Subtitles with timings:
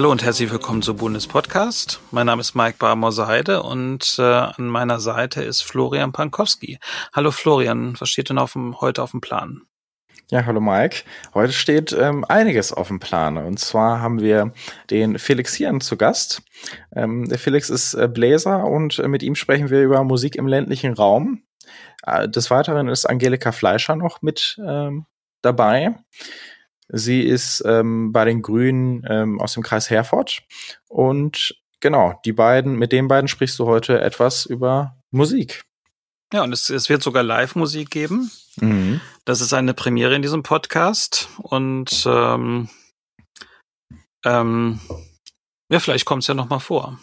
[0.00, 2.00] Hallo und herzlich willkommen zu Bundespodcast.
[2.10, 6.78] Mein Name ist Mike Barmoser-Heide und äh, an meiner Seite ist Florian Pankowski.
[7.12, 9.60] Hallo Florian, was steht denn auf dem, heute auf dem Plan?
[10.30, 10.98] Ja, hallo Mike.
[11.34, 13.36] Heute steht ähm, einiges auf dem Plan.
[13.36, 14.52] Und zwar haben wir
[14.88, 16.42] den Felix Hirn zu Gast.
[16.94, 20.46] Ähm, der Felix ist äh, Bläser und äh, mit ihm sprechen wir über Musik im
[20.46, 21.42] ländlichen Raum.
[22.06, 25.06] Äh, des Weiteren ist Angelika Fleischer noch mit ähm,
[25.42, 25.96] dabei.
[26.86, 30.42] Sie ist ähm, bei den Grünen ähm, aus dem Kreis Herford.
[30.86, 35.64] Und genau, die beiden, mit den beiden sprichst du heute etwas über Musik.
[36.32, 38.30] Ja, und es, es wird sogar Live-Musik geben.
[38.56, 39.00] Mhm.
[39.24, 41.28] Das ist eine Premiere in diesem Podcast.
[41.38, 42.68] Und ähm,
[44.24, 44.80] ähm,
[45.70, 46.98] ja, vielleicht kommt es ja noch mal vor.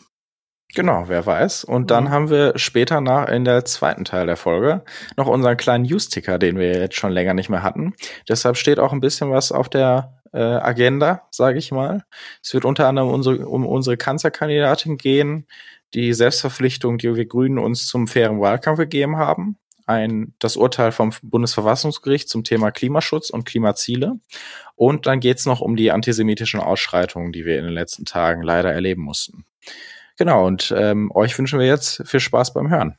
[0.73, 1.63] Genau, wer weiß.
[1.63, 2.09] Und dann mhm.
[2.09, 4.83] haben wir später nach in der zweiten Teil der Folge
[5.15, 7.93] noch unseren kleinen News-Ticker, den wir jetzt schon länger nicht mehr hatten.
[8.27, 12.03] Deshalb steht auch ein bisschen was auf der äh, Agenda, sage ich mal.
[12.43, 15.47] Es wird unter anderem unsere, um unsere Kanzlerkandidatin gehen,
[15.93, 19.57] die Selbstverpflichtung, die wir Grünen uns zum fairen Wahlkampf gegeben haben.
[19.85, 24.19] Ein, das Urteil vom Bundesverfassungsgericht zum Thema Klimaschutz und Klimaziele.
[24.75, 28.73] Und dann geht's noch um die antisemitischen Ausschreitungen, die wir in den letzten Tagen leider
[28.73, 29.45] erleben mussten.
[30.17, 32.97] Genau, und ähm, euch wünschen wir jetzt viel Spaß beim Hören.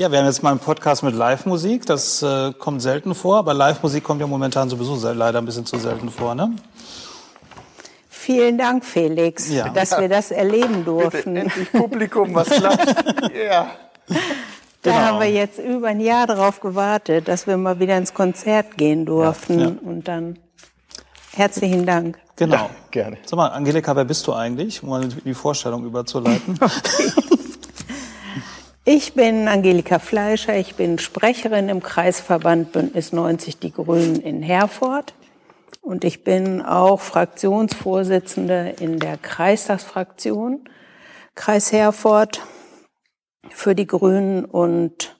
[0.00, 1.84] Ja, wir haben jetzt mal einen Podcast mit Live-Musik.
[1.84, 5.76] Das äh, kommt selten vor, aber Live-Musik kommt ja momentan sowieso leider ein bisschen zu
[5.76, 6.56] selten vor, ne?
[8.08, 9.68] Vielen Dank, Felix, ja.
[9.68, 11.34] dass wir das erleben durften.
[11.34, 12.96] Bitte, endlich Publikum, was klatscht.
[13.46, 13.72] ja.
[14.80, 14.94] Da genau.
[14.94, 19.04] haben wir jetzt über ein Jahr darauf gewartet, dass wir mal wieder ins Konzert gehen
[19.04, 19.58] durften.
[19.58, 19.74] Ja, ja.
[19.82, 20.38] Und dann
[21.34, 22.18] herzlichen Dank.
[22.36, 22.56] Genau.
[22.56, 23.18] Ja, gerne.
[23.26, 26.58] Sag mal, Angelika, wer bist du eigentlich, um mal die Vorstellung überzuleiten?
[28.86, 35.12] Ich bin Angelika Fleischer, ich bin Sprecherin im Kreisverband Bündnis 90 Die Grünen in Herford.
[35.82, 40.64] Und ich bin auch Fraktionsvorsitzende in der Kreistagsfraktion
[41.34, 42.40] Kreis Herford
[43.50, 45.14] für die Grünen und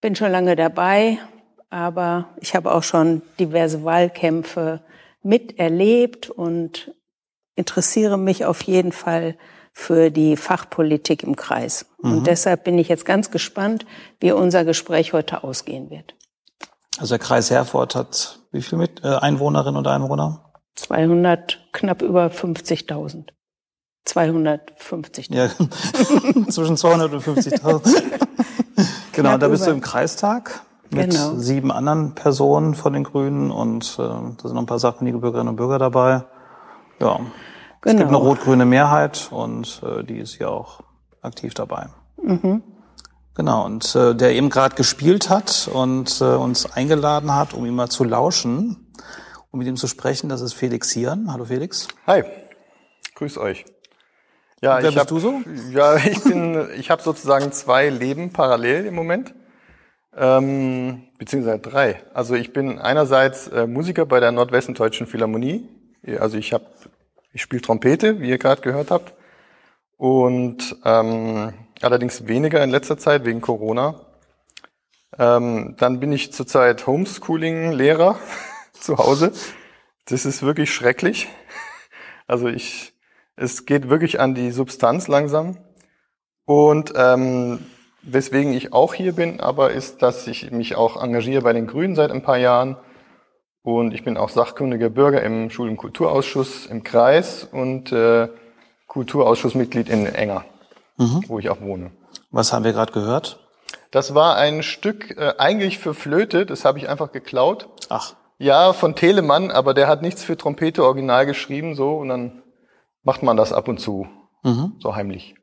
[0.00, 1.18] bin schon lange dabei,
[1.68, 4.80] aber ich habe auch schon diverse Wahlkämpfe
[5.22, 6.94] miterlebt und
[7.56, 9.36] interessiere mich auf jeden Fall
[9.78, 11.86] für die Fachpolitik im Kreis.
[12.02, 12.12] Mhm.
[12.12, 13.86] Und deshalb bin ich jetzt ganz gespannt,
[14.18, 16.16] wie unser Gespräch heute ausgehen wird.
[16.98, 20.52] Also der Kreis Herford hat wie viel mit äh, Einwohnerinnen und Einwohner?
[20.74, 23.28] 200, knapp über 50.000.
[24.04, 25.34] 250.000.
[25.34, 25.48] Ja,
[26.50, 28.02] zwischen 200 und 50.000.
[29.12, 29.70] genau, da bist über.
[29.70, 30.60] du im Kreistag
[30.90, 31.36] mit genau.
[31.36, 35.50] sieben anderen Personen von den Grünen und äh, da sind noch ein paar sachkundige Bürgerinnen
[35.50, 36.24] und Bürger dabei.
[36.98, 37.20] Ja,
[37.80, 37.92] Genau.
[37.92, 38.18] Es gibt eine genau.
[38.18, 40.80] rot-grüne Mehrheit und äh, die ist ja auch
[41.22, 41.88] aktiv dabei.
[42.22, 42.62] Mhm.
[43.34, 47.76] Genau, und äh, der eben gerade gespielt hat und äh, uns eingeladen hat, um ihm
[47.76, 48.92] mal zu lauschen,
[49.52, 51.32] um mit ihm zu sprechen, das ist Felix Hirn.
[51.32, 51.86] Hallo Felix.
[52.06, 52.24] Hi,
[53.14, 53.64] grüß euch.
[54.60, 55.40] Ja, Wer bist hab, du so?
[55.70, 59.34] Ja, ich bin, ich habe sozusagen zwei Leben parallel im Moment.
[60.16, 62.02] Ähm, beziehungsweise drei.
[62.12, 65.68] Also ich bin einerseits äh, Musiker bei der Nordwestdeutschen Philharmonie.
[66.18, 66.64] Also ich habe,
[67.32, 69.14] ich spiele Trompete, wie ihr gerade gehört habt.
[69.96, 71.52] Und ähm,
[71.82, 74.06] allerdings weniger in letzter Zeit wegen Corona.
[75.18, 78.18] Ähm, dann bin ich zurzeit Homeschooling-Lehrer
[78.72, 79.32] zu Hause.
[80.06, 81.28] Das ist wirklich schrecklich.
[82.26, 82.92] Also ich,
[83.36, 85.58] es geht wirklich an die Substanz langsam.
[86.44, 87.66] Und ähm,
[88.02, 91.94] weswegen ich auch hier bin, aber ist, dass ich mich auch engagiere bei den Grünen
[91.94, 92.76] seit ein paar Jahren.
[93.62, 98.28] Und ich bin auch sachkundiger Bürger im Schul- und Kulturausschuss im Kreis und äh,
[98.86, 100.44] Kulturausschussmitglied in Enger,
[100.96, 101.24] mhm.
[101.26, 101.90] wo ich auch wohne.
[102.30, 103.40] Was haben wir gerade gehört?
[103.90, 107.68] Das war ein Stück äh, eigentlich für Flöte, das habe ich einfach geklaut.
[107.88, 108.14] Ach.
[108.38, 112.42] Ja, von Telemann, aber der hat nichts für Trompete original geschrieben, so, und dann
[113.02, 114.06] macht man das ab und zu,
[114.44, 114.76] mhm.
[114.78, 115.34] so heimlich.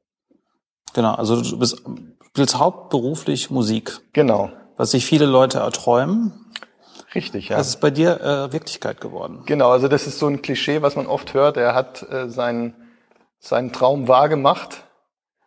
[0.94, 1.84] Genau, also du bist
[2.36, 4.02] spielst hauptberuflich Musik.
[4.12, 4.50] Genau.
[4.76, 6.34] Was sich viele Leute erträumen.
[7.16, 7.58] Richtig, ja.
[7.58, 9.44] Das ist bei dir äh, Wirklichkeit geworden.
[9.46, 11.56] Genau, also das ist so ein Klischee, was man oft hört.
[11.58, 12.76] Er hat äh, seinen,
[13.40, 14.84] seinen Traum wahr gemacht.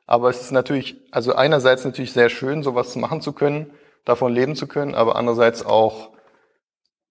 [0.06, 3.72] Aber es ist natürlich, also einerseits natürlich sehr schön, sowas machen zu können,
[4.06, 6.12] davon leben zu können, aber andererseits auch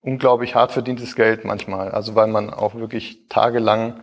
[0.01, 1.91] unglaublich hart verdientes Geld manchmal.
[1.91, 4.01] Also weil man auch wirklich tagelang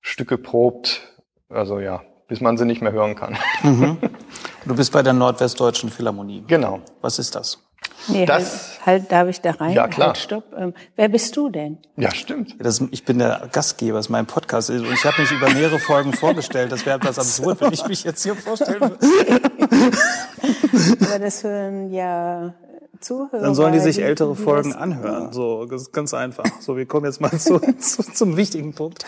[0.00, 1.02] Stücke probt.
[1.50, 3.36] Also ja, bis man sie nicht mehr hören kann.
[3.62, 3.98] Mhm.
[4.64, 6.44] Du bist bei der Nordwestdeutschen Philharmonie.
[6.46, 6.80] Genau.
[7.00, 7.58] Was ist das?
[8.08, 9.72] Nee, das, halt, halt, darf ich da rein?
[9.74, 10.08] Ja, klar.
[10.08, 10.44] Halt, stopp.
[10.56, 11.78] Ähm, wer bist du denn?
[11.96, 12.56] Ja, stimmt.
[12.58, 14.70] Das, ich bin der Gastgeber, das ist mein Podcast.
[14.70, 16.72] Und ich habe mich über mehrere Folgen vorgestellt.
[16.72, 18.98] Das wäre etwas absurd, wenn ich mich jetzt hier vorstellen würde.
[21.00, 22.54] Aber das hören ja
[23.00, 23.42] Zuhörer.
[23.42, 25.32] Dann sollen die sich ältere die Folgen anhören.
[25.32, 26.44] So, das ist ganz einfach.
[26.60, 29.06] So, wir kommen jetzt mal zu, zu, zum wichtigen Punkt.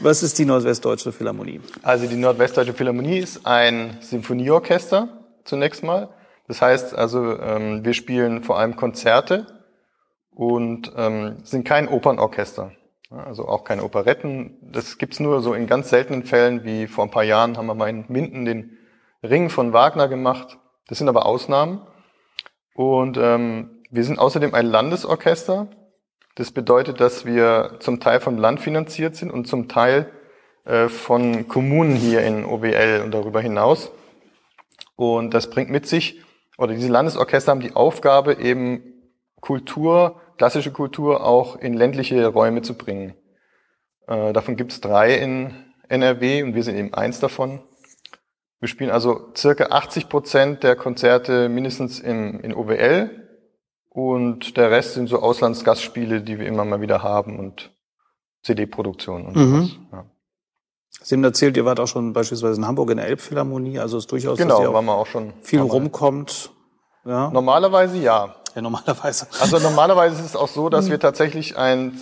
[0.00, 1.60] Was ist die Nordwestdeutsche Philharmonie?
[1.82, 5.08] Also die Nordwestdeutsche Philharmonie ist ein Sinfonieorchester
[5.44, 6.08] zunächst mal.
[6.52, 9.46] Das heißt also, ähm, wir spielen vor allem Konzerte
[10.34, 12.72] und ähm, sind kein Opernorchester.
[13.08, 14.58] Also auch keine Operetten.
[14.60, 17.74] Das gibt's nur so in ganz seltenen Fällen, wie vor ein paar Jahren haben wir
[17.74, 18.76] mal in Minden den
[19.22, 20.58] Ring von Wagner gemacht.
[20.88, 21.86] Das sind aber Ausnahmen.
[22.74, 25.68] Und ähm, wir sind außerdem ein Landesorchester.
[26.34, 30.12] Das bedeutet, dass wir zum Teil vom Land finanziert sind und zum Teil
[30.66, 33.90] äh, von Kommunen hier in OWL und darüber hinaus.
[34.96, 36.22] Und das bringt mit sich,
[36.58, 38.82] oder diese Landesorchester haben die Aufgabe, eben
[39.40, 43.14] Kultur, klassische Kultur auch in ländliche Räume zu bringen.
[44.06, 45.54] Äh, davon gibt es drei in
[45.88, 47.60] NRW und wir sind eben eins davon.
[48.60, 53.10] Wir spielen also circa 80 Prozent der Konzerte mindestens in, in OWL
[53.88, 57.72] und der Rest sind so Auslandsgastspiele, die wir immer mal wieder haben und
[58.42, 59.50] CD-Produktionen und mhm.
[59.50, 59.78] sowas.
[59.92, 60.11] Ja.
[61.02, 64.04] Sie haben erzählt, ihr wart auch schon beispielsweise in Hamburg in der Elbphilharmonie, also es
[64.04, 66.50] ist durchaus, genau, dass ihr auch, auch schon viel rumkommt.
[67.04, 67.30] Ja.
[67.30, 68.36] Normalerweise ja.
[68.54, 69.26] Ja, normalerweise.
[69.40, 71.98] Also normalerweise ist es auch so, dass wir tatsächlich ein,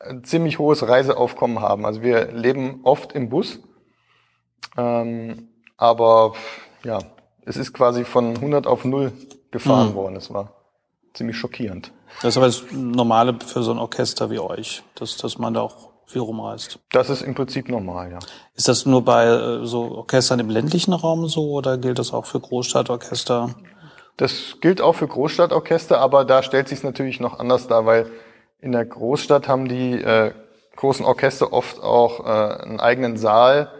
[0.00, 1.86] ein ziemlich hohes Reiseaufkommen haben.
[1.86, 3.60] Also wir leben oft im Bus.
[4.76, 6.34] Ähm, aber
[6.84, 6.98] ja,
[7.46, 9.12] es ist quasi von 100 auf 0
[9.50, 9.94] gefahren mhm.
[9.94, 10.16] worden.
[10.16, 10.54] Es war
[11.14, 11.92] ziemlich schockierend.
[12.22, 15.62] Das ist aber das Normale für so ein Orchester wie euch, dass, dass man da
[15.62, 16.78] auch viel rumreist.
[16.92, 18.18] Das ist im Prinzip normal, ja.
[18.54, 22.26] Ist das nur bei äh, so Orchestern im ländlichen Raum so oder gilt das auch
[22.26, 23.54] für Großstadtorchester?
[24.16, 28.10] Das gilt auch für Großstadtorchester, aber da stellt sich natürlich noch anders dar, weil
[28.60, 30.32] in der Großstadt haben die äh,
[30.76, 33.70] großen Orchester oft auch äh, einen eigenen Saal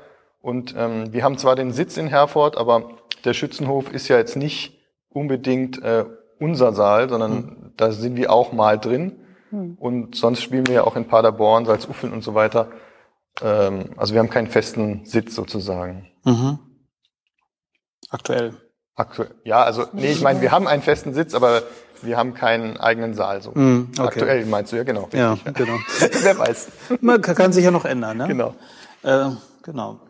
[0.40, 2.90] und ähm, wir haben zwar den Sitz in Herford, aber
[3.25, 4.78] der Schützenhof ist ja jetzt nicht
[5.10, 6.04] unbedingt äh,
[6.38, 7.72] unser Saal, sondern mhm.
[7.76, 9.20] da sind wir auch mal drin.
[9.50, 9.76] Mhm.
[9.78, 12.71] Und sonst spielen wir ja auch in Paderborn, Salzuffeln und so weiter.
[13.42, 16.09] Ähm, also wir haben keinen festen Sitz sozusagen.
[16.25, 16.59] Mhm.
[18.11, 18.54] Aktuell.
[18.97, 19.35] Aktuell.
[19.45, 21.62] Ja, also nee, ich meine, wir haben einen festen Sitz, aber
[22.02, 23.40] wir haben keinen eigenen Saal.
[23.42, 23.52] So.
[23.52, 24.02] Mm, okay.
[24.02, 25.04] Aktuell meinst du ja genau.
[25.04, 25.21] Richtig.
[25.21, 25.78] Ja, genau.
[26.23, 26.69] Wer weiß.
[27.00, 28.26] Man kann sich ja noch ändern, ne?
[28.26, 28.54] Genau.
[29.02, 29.30] Äh,
[29.62, 30.00] genau.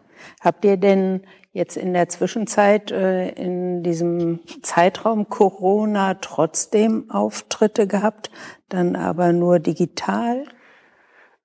[0.40, 8.30] Habt ihr denn jetzt in der Zwischenzeit, äh, in diesem Zeitraum Corona trotzdem Auftritte gehabt,
[8.68, 10.44] dann aber nur digital?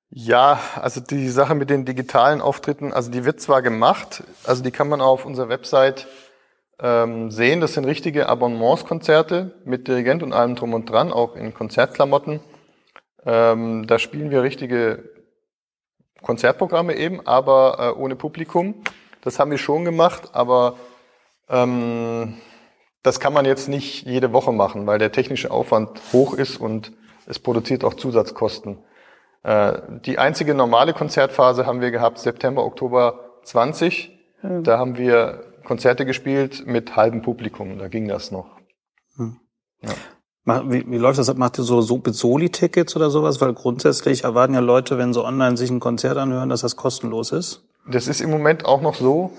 [0.09, 4.71] Ja, also die Sache mit den digitalen Auftritten, also die wird zwar gemacht, also die
[4.71, 6.07] kann man auf unserer Website
[6.79, 7.61] ähm, sehen.
[7.61, 12.39] Das sind richtige Abonnementskonzerte mit Dirigent und allem drum und dran, auch in Konzertklamotten.
[13.25, 15.09] Ähm, da spielen wir richtige
[16.21, 18.75] Konzertprogramme eben, aber äh, ohne Publikum.
[19.25, 20.75] Das haben wir schon gemacht, aber
[21.49, 22.35] ähm,
[23.01, 26.93] das kann man jetzt nicht jede Woche machen, weil der technische Aufwand hoch ist und
[27.25, 28.77] es produziert auch Zusatzkosten.
[29.41, 34.11] Äh, die einzige normale Konzertphase haben wir gehabt September, Oktober 20.
[34.41, 34.63] Hm.
[34.63, 37.79] Da haben wir Konzerte gespielt mit halbem Publikum.
[37.79, 38.51] Da ging das noch.
[39.17, 39.37] Hm.
[39.81, 40.63] Ja.
[40.69, 41.33] Wie, wie läuft das?
[41.33, 43.41] Macht ihr so, so mit Soli-Tickets oder sowas?
[43.41, 47.31] Weil grundsätzlich erwarten ja Leute, wenn sie online sich ein Konzert anhören, dass das kostenlos
[47.31, 47.65] ist.
[47.87, 49.31] Das ist im Moment auch noch so,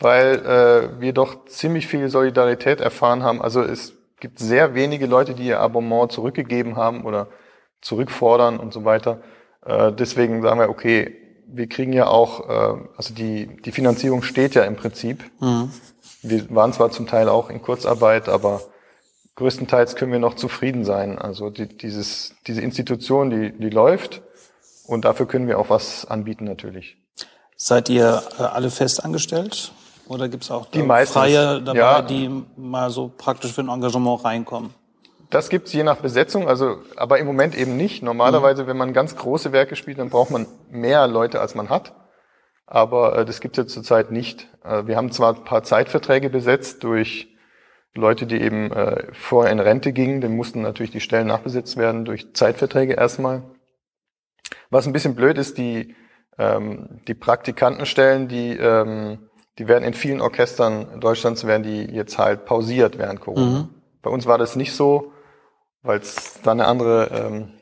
[0.00, 3.42] weil äh, wir doch ziemlich viel Solidarität erfahren haben.
[3.42, 7.28] Also es gibt sehr wenige Leute, die ihr Abonnement zurückgegeben haben oder
[7.80, 9.22] zurückfordern und so weiter.
[9.64, 11.16] Äh, deswegen sagen wir, okay,
[11.46, 15.24] wir kriegen ja auch, äh, also die, die Finanzierung steht ja im Prinzip.
[15.40, 15.70] Mhm.
[16.22, 18.60] Wir waren zwar zum Teil auch in Kurzarbeit, aber
[19.36, 21.18] größtenteils können wir noch zufrieden sein.
[21.18, 24.22] Also die, dieses, diese Institution, die, die läuft
[24.86, 26.98] und dafür können wir auch was anbieten natürlich.
[27.62, 29.72] Seid ihr äh, alle fest angestellt?
[30.08, 33.68] Oder gibt es auch die meistens, Freie dabei, ja, die mal so praktisch für ein
[33.68, 34.72] Engagement reinkommen?
[35.28, 38.02] Das gibt's je nach Besetzung, also aber im Moment eben nicht.
[38.02, 38.66] Normalerweise, mhm.
[38.68, 41.92] wenn man ganz große Werke spielt, dann braucht man mehr Leute, als man hat.
[42.64, 44.48] Aber äh, das gibt's jetzt zurzeit nicht.
[44.64, 47.28] Äh, wir haben zwar ein paar Zeitverträge besetzt durch
[47.94, 52.06] Leute, die eben äh, vorher in Rente gingen, dann mussten natürlich die Stellen nachbesetzt werden
[52.06, 53.42] durch Zeitverträge erstmal.
[54.70, 55.94] Was ein bisschen blöd ist, die,
[56.40, 62.46] ähm, die Praktikantenstellen, die, ähm, die werden in vielen Orchestern Deutschlands werden die jetzt halt
[62.46, 63.60] pausiert während Corona.
[63.60, 63.68] Mhm.
[64.02, 65.12] Bei uns war das nicht so
[65.82, 67.52] weil es da eine andere, ähm,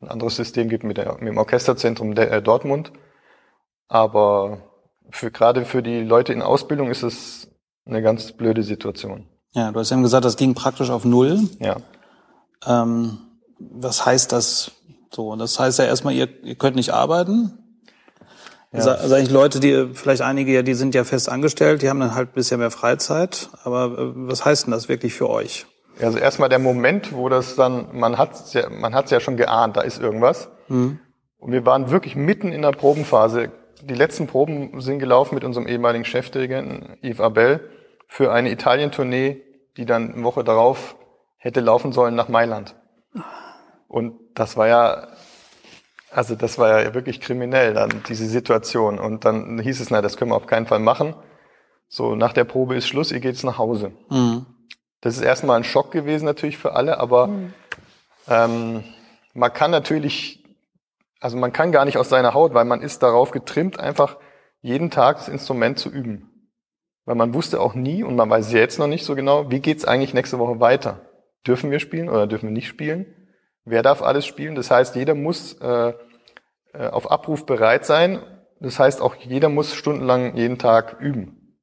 [0.00, 2.92] ein anderes System gibt mit, der, mit dem Orchesterzentrum der, äh, Dortmund.
[3.88, 4.62] Aber
[5.10, 7.48] für, gerade für die Leute in Ausbildung ist es
[7.84, 9.26] eine ganz blöde Situation.
[9.52, 11.40] Ja, du hast eben gesagt, das ging praktisch auf Null.
[11.58, 11.76] Ja.
[12.64, 13.18] Ähm,
[13.58, 14.72] was heißt das
[15.10, 15.34] so?
[15.36, 17.69] Das heißt ja erstmal, ihr, ihr könnt nicht arbeiten.
[18.72, 18.78] Ja.
[18.78, 22.30] Also eigentlich Leute, die vielleicht einige, die sind ja fest angestellt, die haben dann halt
[22.30, 23.50] ein bisschen mehr Freizeit.
[23.64, 25.66] Aber äh, was heißt denn das wirklich für euch?
[26.00, 29.76] Also erstmal der Moment, wo das dann, man hat ja, man hat's ja schon geahnt,
[29.76, 30.50] da ist irgendwas.
[30.68, 31.00] Mhm.
[31.38, 33.50] Und wir waren wirklich mitten in der Probenphase.
[33.82, 37.70] Die letzten Proben sind gelaufen mit unserem ehemaligen Chefdirigenten Yves Abel
[38.06, 39.42] für eine Italien-Tournee,
[39.76, 40.96] die dann eine Woche darauf
[41.38, 42.74] hätte laufen sollen nach Mailand.
[43.88, 45.08] Und das war ja,
[46.10, 48.98] also das war ja wirklich kriminell dann, diese Situation.
[48.98, 51.14] Und dann hieß es, na, das können wir auf keinen Fall machen.
[51.88, 53.92] So, nach der Probe ist Schluss, ihr geht jetzt nach Hause.
[54.10, 54.46] Mhm.
[55.00, 57.54] Das ist erstmal ein Schock gewesen natürlich für alle, aber mhm.
[58.28, 58.84] ähm,
[59.34, 60.44] man kann natürlich,
[61.20, 64.18] also man kann gar nicht aus seiner Haut, weil man ist darauf getrimmt, einfach
[64.62, 66.50] jeden Tag das Instrument zu üben.
[67.06, 69.84] Weil man wusste auch nie, und man weiß jetzt noch nicht so genau, wie geht's
[69.84, 71.00] eigentlich nächste Woche weiter?
[71.46, 73.06] Dürfen wir spielen oder dürfen wir nicht spielen?
[73.70, 74.54] Wer darf alles spielen?
[74.54, 75.94] Das heißt, jeder muss äh,
[76.72, 78.20] äh auf Abruf bereit sein.
[78.60, 81.58] Das heißt, auch jeder muss stundenlang jeden Tag üben.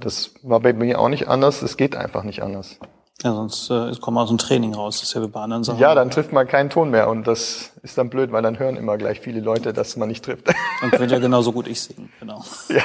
[0.00, 1.62] Das war bei mir auch nicht anders.
[1.62, 2.78] Es geht einfach nicht anders.
[3.22, 5.00] Ja, sonst äh, kommt man aus dem Training raus.
[5.00, 5.78] Das ist ja wie bei anderen Sachen.
[5.78, 8.76] Ja, dann trifft man keinen Ton mehr und das ist dann blöd, weil dann hören
[8.76, 10.48] immer gleich viele Leute, dass man nicht trifft.
[10.82, 12.44] Dann könnt ihr genauso gut ich singen, genau.
[12.68, 12.82] Ja.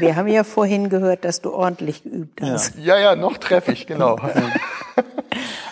[0.00, 2.74] Wir haben ja vorhin gehört, dass du ordentlich geübt hast.
[2.76, 4.18] Ja, ja, ja noch treffe ich, genau.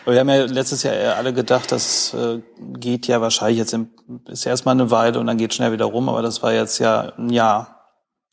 [0.04, 3.90] Aber wir haben ja letztes Jahr alle gedacht, das äh, geht ja wahrscheinlich jetzt im,
[4.26, 7.12] ist erstmal eine Weile und dann geht schnell wieder rum, aber das war jetzt ja
[7.16, 7.82] ein Jahr.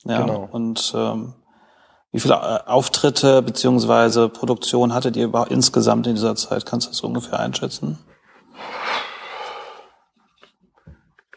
[0.03, 0.47] Ja, genau.
[0.51, 1.35] Und ähm,
[2.11, 6.65] wie viele äh, Auftritte beziehungsweise Produktion hattet ihr überhaupt insgesamt in dieser Zeit?
[6.65, 7.99] Kannst du das ungefähr einschätzen?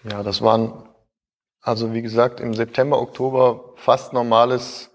[0.04, 0.88] Ja, das waren,
[1.60, 4.90] also wie gesagt, im September, Oktober fast normales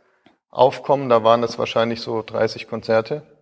[0.49, 1.09] Aufkommen.
[1.09, 3.36] Da waren es wahrscheinlich so 30 Konzerte.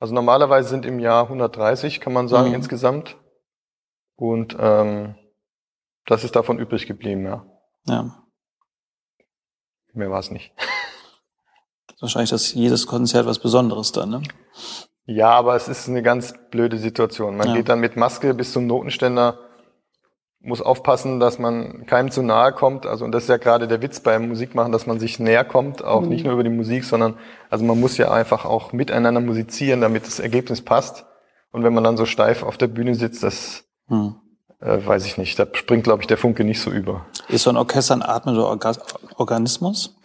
[0.00, 2.54] Also normalerweise sind im Jahr 130, kann man sagen, mhm.
[2.54, 3.16] insgesamt.
[4.16, 5.16] Und ähm,
[6.06, 7.46] das ist davon übrig geblieben, ja.
[7.86, 8.22] Ja.
[9.92, 10.52] Mehr war es nicht.
[12.00, 14.22] wahrscheinlich das jedes Konzert was Besonderes dann, ne?
[15.06, 17.36] Ja, aber es ist eine ganz blöde Situation.
[17.36, 17.54] Man ja.
[17.54, 19.38] geht dann mit Maske bis zum Notenständer,
[20.48, 22.86] muss aufpassen, dass man keinem zu nahe kommt.
[22.86, 25.84] Also, und das ist ja gerade der Witz beim Musikmachen, dass man sich näher kommt,
[25.84, 26.08] auch mhm.
[26.08, 27.16] nicht nur über die Musik, sondern,
[27.50, 31.04] also man muss ja einfach auch miteinander musizieren, damit das Ergebnis passt.
[31.52, 34.16] Und wenn man dann so steif auf der Bühne sitzt, das, mhm.
[34.60, 37.06] äh, weiß ich nicht, da springt, glaube ich, der Funke nicht so über.
[37.28, 38.72] Ist so ein Orchester ein atmender Orga
[39.16, 39.96] Organismus?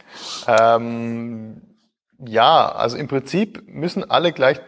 [0.47, 1.61] Ähm,
[2.19, 4.61] ja, also im Prinzip müssen alle gleich,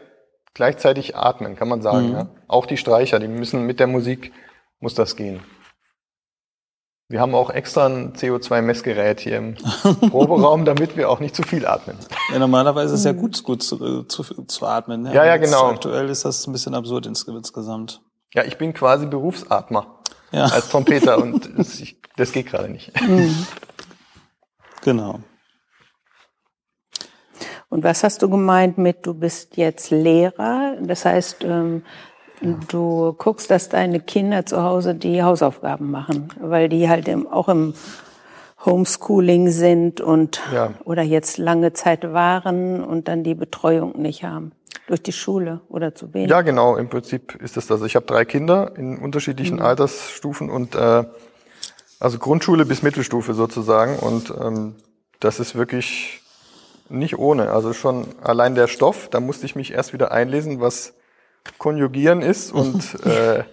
[0.54, 2.10] gleichzeitig atmen, kann man sagen.
[2.10, 2.14] Mhm.
[2.14, 2.28] Ja?
[2.48, 4.32] Auch die Streicher, die müssen mit der Musik,
[4.80, 5.42] muss das gehen.
[7.08, 9.56] Wir haben auch extra ein CO2-Messgerät hier im
[10.10, 11.98] Proberaum, damit wir auch nicht zu viel atmen.
[12.32, 15.04] Ja, normalerweise ist es ja gut, gut zu, zu, zu atmen.
[15.04, 15.14] Ne?
[15.14, 15.70] Ja, ja, genau.
[15.70, 18.02] Aktuell ist das ein bisschen absurd insgesamt.
[18.34, 20.00] Ja, ich bin quasi Berufsatmer
[20.32, 20.46] ja.
[20.46, 22.92] als Trompeter und das, ich, das geht gerade nicht.
[23.00, 23.46] Mhm.
[24.84, 25.20] Genau.
[27.70, 30.78] Und was hast du gemeint mit, du bist jetzt Lehrer?
[30.82, 31.84] Das heißt, ähm,
[32.46, 37.50] du guckst, dass deine Kinder zu Hause die Hausaufgaben machen, weil die halt im, auch
[37.50, 37.74] im
[38.66, 40.74] Homeschooling sind und ja.
[40.84, 44.52] oder jetzt lange Zeit waren und dann die Betreuung nicht haben
[44.88, 46.30] durch die Schule oder zu wenig.
[46.30, 46.76] Ja, genau.
[46.78, 47.82] Im Prinzip ist es das.
[47.84, 49.64] Ich habe drei Kinder in unterschiedlichen mhm.
[49.64, 51.04] Altersstufen und äh,
[52.00, 54.76] also Grundschule bis Mittelstufe sozusagen und ähm,
[55.20, 56.22] das ist wirklich
[56.90, 57.52] nicht ohne.
[57.52, 60.94] Also schon allein der Stoff, da musste ich mich erst wieder einlesen, was
[61.58, 63.44] Konjugieren ist und äh,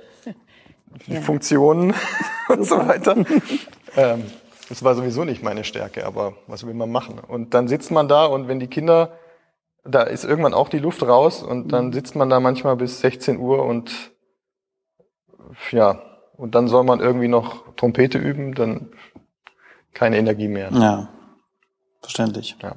[1.07, 1.21] die ja.
[1.21, 1.95] Funktionen
[2.49, 3.17] und so weiter.
[3.97, 4.25] ähm,
[4.69, 7.19] das war sowieso nicht meine Stärke, aber was will man machen?
[7.19, 9.19] Und dann sitzt man da und wenn die Kinder,
[9.85, 11.93] da ist irgendwann auch die Luft raus und dann mhm.
[11.93, 14.13] sitzt man da manchmal bis 16 Uhr und
[15.71, 16.01] ja,
[16.37, 18.91] und dann soll man irgendwie noch Trompete üben, dann
[19.93, 20.71] keine Energie mehr.
[20.73, 21.09] Ja,
[22.01, 22.57] verständlich.
[22.63, 22.77] Ja.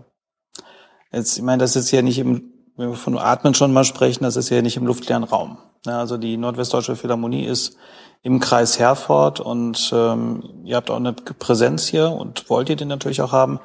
[1.12, 4.24] Jetzt, ich meine, das ist ja nicht im, wenn wir von Atmen schon mal sprechen,
[4.24, 5.58] das ist ja nicht im luftleeren Raum.
[5.86, 7.77] Also die Nordwestdeutsche Philharmonie ist
[8.24, 12.88] im Kreis Herford und ähm, ihr habt auch eine Präsenz hier und wollt ihr den
[12.88, 13.60] natürlich auch haben.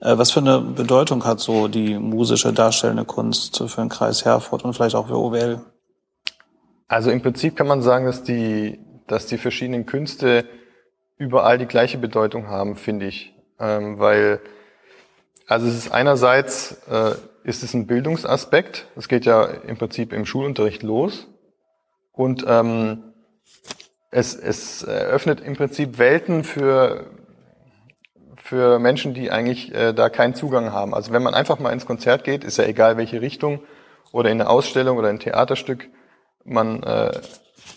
[0.00, 4.64] Äh, was für eine Bedeutung hat so die musische darstellende Kunst für den Kreis Herford
[4.64, 5.60] und vielleicht auch für OWL?
[6.88, 10.44] Also im Prinzip kann man sagen, dass die, dass die verschiedenen Künste
[11.16, 13.32] überall die gleiche Bedeutung haben, finde ich.
[13.60, 14.40] Ähm, weil,
[15.46, 17.12] also es ist einerseits, äh,
[17.44, 18.86] ist es ein Bildungsaspekt.
[18.96, 21.28] Es geht ja im Prinzip im Schulunterricht los.
[22.12, 23.04] Und ähm,
[24.10, 27.06] es, es eröffnet im Prinzip Welten für,
[28.36, 30.94] für Menschen, die eigentlich äh, da keinen Zugang haben.
[30.94, 33.60] Also wenn man einfach mal ins Konzert geht, ist ja egal welche Richtung
[34.12, 35.88] oder in eine Ausstellung oder ein Theaterstück,
[36.44, 37.12] man, äh,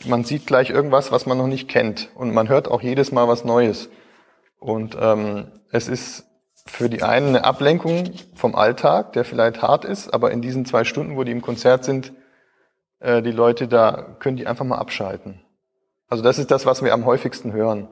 [0.05, 3.27] man sieht gleich irgendwas, was man noch nicht kennt und man hört auch jedes Mal
[3.27, 3.89] was Neues.
[4.59, 6.25] Und ähm, es ist
[6.65, 10.83] für die einen eine Ablenkung vom Alltag, der vielleicht hart ist, aber in diesen zwei
[10.83, 12.13] Stunden, wo die im Konzert sind,
[12.99, 15.41] äh, die Leute da können die einfach mal abschalten.
[16.07, 17.89] Also das ist das, was wir am häufigsten hören.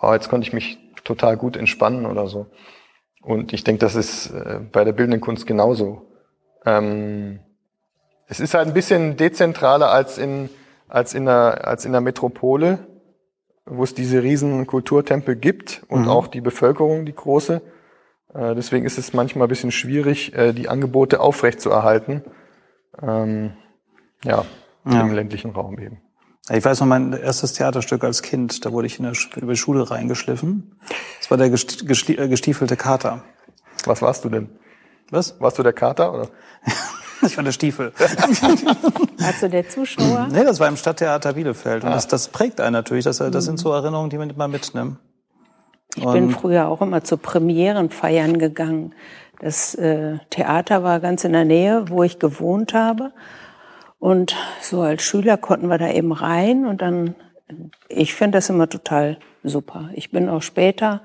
[0.00, 2.46] Oh, jetzt konnte ich mich total gut entspannen oder so.
[3.22, 6.02] Und ich denke, das ist äh, bei der bildenden Kunst genauso.
[6.66, 7.40] Ähm,
[8.26, 10.50] es ist halt ein bisschen dezentraler als in,
[10.88, 12.86] als in, der, als in der Metropole,
[13.64, 16.08] wo es diese riesen Kulturtempel gibt und mhm.
[16.08, 17.62] auch die Bevölkerung, die große.
[18.34, 22.22] Äh, deswegen ist es manchmal ein bisschen schwierig, äh, die Angebote aufrechtzuerhalten.
[23.00, 23.52] Ähm,
[24.24, 24.44] ja,
[24.84, 26.00] ja, im ländlichen Raum eben.
[26.50, 29.58] Ich weiß noch, mein erstes Theaterstück als Kind, da wurde ich in der, über die
[29.58, 30.78] Schule reingeschliffen.
[31.18, 33.24] Das war der äh, gestiefelte Kater.
[33.86, 34.50] Was warst du denn?
[35.10, 35.40] Was?
[35.40, 36.28] Warst du der Kater oder?
[37.22, 37.92] ich war der Stiefel.
[37.98, 40.28] Warst du der Zuschauer?
[40.30, 41.84] Nee, das war im Stadttheater Bielefeld.
[41.84, 41.94] Und ah.
[41.94, 43.04] das, das prägt einen natürlich.
[43.04, 44.98] Das, das sind so Erinnerungen, die man immer mitnimmt.
[45.96, 48.94] Ich bin früher auch immer zu Premierenfeiern gegangen.
[49.40, 53.12] Das äh, Theater war ganz in der Nähe, wo ich gewohnt habe.
[53.98, 57.14] Und so als Schüler konnten wir da eben rein und dann,
[57.88, 59.90] ich finde das immer total super.
[59.94, 61.00] Ich bin auch später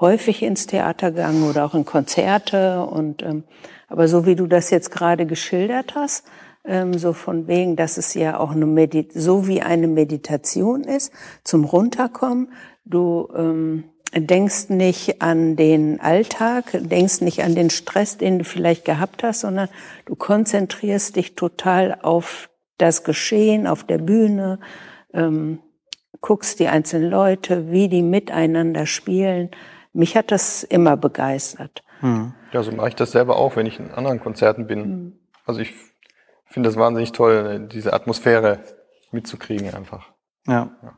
[0.00, 3.44] häufig ins Theater gegangen oder auch in Konzerte und ähm,
[3.88, 6.26] aber so wie du das jetzt gerade geschildert hast,
[6.64, 11.12] ähm, so von wegen, dass es ja auch eine Medit so wie eine Meditation ist
[11.42, 12.52] zum Runterkommen.
[12.84, 18.84] Du ähm, denkst nicht an den Alltag, denkst nicht an den Stress, den du vielleicht
[18.84, 19.68] gehabt hast, sondern
[20.06, 24.60] du konzentrierst dich total auf das Geschehen auf der Bühne,
[25.12, 25.58] ähm,
[26.20, 29.50] guckst die einzelnen Leute, wie die miteinander spielen.
[29.92, 31.82] Mich hat das immer begeistert.
[32.00, 32.32] Hm.
[32.52, 34.82] Ja, so mache ich das selber auch, wenn ich in anderen Konzerten bin.
[34.84, 35.12] Hm.
[35.44, 35.74] Also ich
[36.46, 38.60] finde das wahnsinnig toll, diese Atmosphäre
[39.10, 40.08] mitzukriegen einfach.
[40.46, 40.70] Ja.
[40.82, 40.96] ja.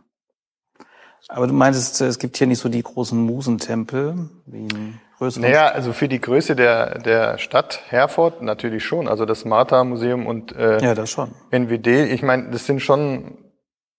[1.33, 5.69] Aber du meintest, es gibt hier nicht so die großen Musentempel wie in größeren Naja,
[5.69, 9.07] also für die Größe der, der Stadt Herford natürlich schon.
[9.07, 11.31] Also das Martha-Museum und äh, ja, das schon.
[11.51, 13.39] NWD, ich meine, das sind schon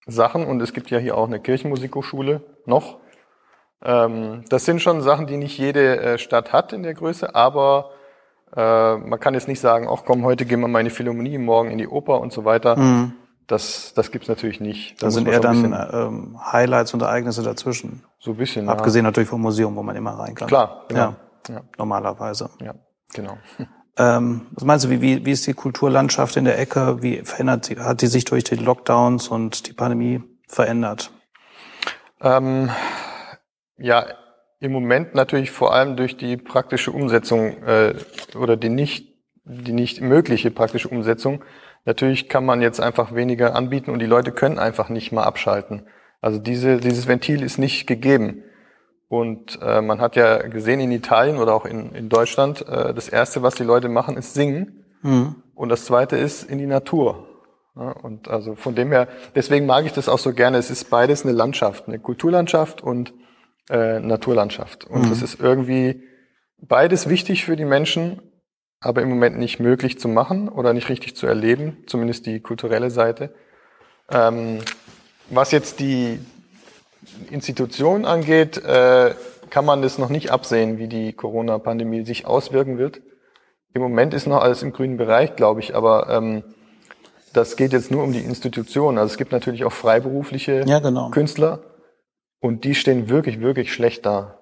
[0.06, 2.98] Sachen und es gibt ja hier auch eine Kirchenmusikhochschule noch.
[3.84, 7.92] Ähm, das sind schon Sachen, die nicht jede äh, Stadt hat in der Größe, aber
[8.56, 11.38] äh, man kann jetzt nicht sagen, ach komm, heute gehen wir mal in die Philharmonie,
[11.38, 12.76] morgen in die Oper und so weiter.
[12.76, 13.14] Mhm.
[13.52, 15.02] Das, das gibt's natürlich nicht.
[15.02, 18.02] Da, da sind eher dann ähm, Highlights und Ereignisse dazwischen.
[18.18, 18.70] So ein bisschen.
[18.70, 19.10] Abgesehen ja.
[19.10, 20.48] natürlich vom Museum, wo man immer rein kann.
[20.48, 21.16] Klar, genau.
[21.50, 21.62] ja, ja.
[21.78, 22.50] Normalerweise.
[22.62, 22.76] Ja,
[23.14, 23.38] genau.
[23.98, 27.02] Ähm, was meinst du, wie, wie, wie ist die Kulturlandschaft in der Ecke?
[27.04, 31.12] Wie verändert sie, hat die sich durch die Lockdowns und die Pandemie verändert?
[32.22, 32.70] Ähm,
[33.78, 34.06] ja,
[34.62, 37.96] im Moment natürlich vor allem durch die praktische Umsetzung äh,
[38.34, 39.10] oder die nicht,
[39.44, 41.44] die nicht mögliche praktische Umsetzung
[41.86, 45.88] Natürlich kann man jetzt einfach weniger anbieten und die Leute können einfach nicht mal abschalten.
[46.22, 48.44] Also diese, dieses Ventil ist nicht gegeben.
[49.08, 53.10] Und äh, man hat ja gesehen in Italien oder auch in, in Deutschland, äh, das
[53.10, 54.86] Erste, was die Leute machen, ist singen.
[55.02, 55.36] Mhm.
[55.54, 57.28] Und das Zweite ist in die Natur.
[57.76, 60.58] Ja, und also von dem her, deswegen mag ich das auch so gerne.
[60.58, 63.14] Es ist beides eine Landschaft, eine Kulturlandschaft und
[63.70, 64.86] äh, Naturlandschaft.
[64.86, 65.10] Und mhm.
[65.10, 66.04] das ist irgendwie
[66.58, 68.22] beides wichtig für die Menschen,
[68.82, 72.90] aber im Moment nicht möglich zu machen oder nicht richtig zu erleben, zumindest die kulturelle
[72.90, 73.34] Seite.
[74.10, 74.60] Ähm,
[75.30, 76.20] was jetzt die
[77.30, 79.14] Institution angeht, äh,
[79.50, 83.02] kann man das noch nicht absehen, wie die Corona-Pandemie sich auswirken wird.
[83.74, 86.44] Im Moment ist noch alles im grünen Bereich, glaube ich, aber ähm,
[87.34, 88.98] das geht jetzt nur um die Institution.
[88.98, 91.12] Also es gibt natürlich auch freiberufliche ja, genau.
[91.12, 91.60] Künstler
[92.40, 94.40] und die stehen wirklich, wirklich schlecht da.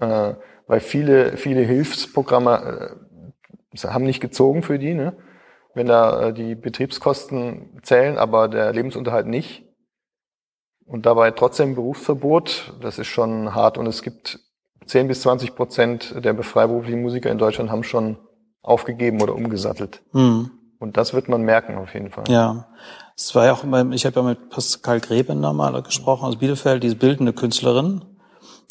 [0.00, 0.34] Äh,
[0.66, 3.05] weil viele, viele Hilfsprogramme äh,
[3.84, 5.16] haben nicht gezogen für die, ne?
[5.74, 9.64] Wenn da äh, die Betriebskosten zählen, aber der Lebensunterhalt nicht.
[10.86, 13.76] Und dabei trotzdem Berufsverbot, das ist schon hart.
[13.76, 14.38] Und es gibt
[14.86, 18.18] 10 bis 20 Prozent der freiberuflichen Musiker in Deutschland haben schon
[18.62, 20.02] aufgegeben oder umgesattelt.
[20.12, 20.50] Mhm.
[20.78, 22.24] Und das wird man merken auf jeden Fall.
[22.28, 22.68] Ja.
[23.16, 26.82] Es war ja auch immer, ich habe ja mit Pascal Greben mal gesprochen aus Bielefeld,
[26.82, 28.04] diese bildende Künstlerin.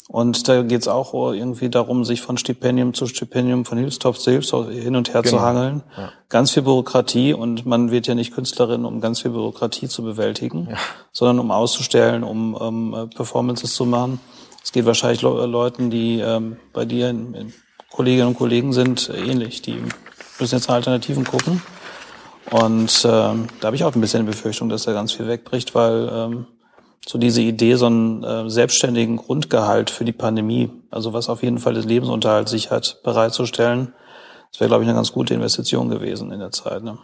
[0.08, 4.30] Und da geht es auch irgendwie darum, sich von Stipendium zu Stipendium, von Hilfstopf zu
[4.30, 5.38] Hilfstopf hin und her genau.
[5.38, 5.82] zu hangeln.
[5.96, 6.12] Ja.
[6.28, 10.68] Ganz viel Bürokratie und man wird ja nicht Künstlerin, um ganz viel Bürokratie zu bewältigen,
[10.70, 10.76] ja.
[11.10, 14.20] sondern um auszustellen, um, um Performances zu machen.
[14.62, 17.52] Es geht wahrscheinlich Le Leuten, die ähm, bei dir in, in
[17.90, 19.62] Kolleginnen und Kollegen sind, ähnlich.
[19.62, 19.82] Die
[20.38, 21.62] müssen jetzt Alternativen gucken.
[22.50, 25.74] Und ähm, da habe ich auch ein bisschen die Befürchtung, dass da ganz viel wegbricht,
[25.74, 26.46] weil ähm,
[27.04, 31.58] so diese Idee, so einen äh, selbstständigen Grundgehalt für die Pandemie, also was auf jeden
[31.58, 33.92] Fall das Lebensunterhalt sichert, bereitzustellen,
[34.50, 36.82] das wäre, glaube ich, eine ganz gute Investition gewesen in der Zeit.
[36.82, 36.98] Ne?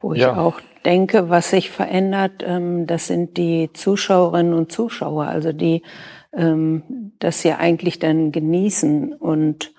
[0.00, 0.36] Wo ich ja.
[0.36, 5.82] auch denke, was sich verändert, ähm, das sind die Zuschauerinnen und Zuschauer, also die
[6.34, 9.12] ähm, das ja eigentlich dann genießen.
[9.12, 9.72] Und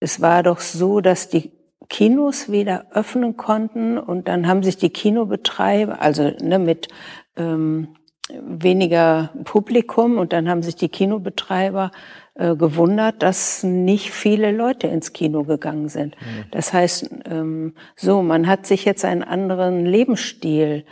[0.00, 1.52] es war doch so, dass die
[1.88, 6.88] Kinos wieder öffnen konnten und dann haben sich die Kinobetreiber, also ne, mit
[7.36, 7.88] ähm,
[8.28, 11.92] weniger Publikum und dann haben sich die Kinobetreiber
[12.34, 16.16] äh, gewundert, dass nicht viele Leute ins Kino gegangen sind.
[16.16, 16.44] Mhm.
[16.50, 20.84] Das heißt, ähm, so, man hat sich jetzt einen anderen Lebensstil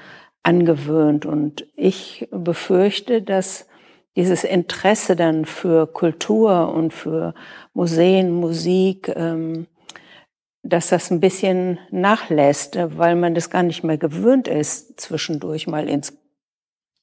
[0.42, 3.66] angewöhnt und ich befürchte, dass
[4.16, 7.34] dieses Interesse dann für Kultur und für
[7.72, 9.66] Museen, Musik, ähm,
[10.64, 15.88] dass das ein bisschen nachlässt, weil man das gar nicht mehr gewöhnt ist, zwischendurch mal
[15.88, 16.14] ins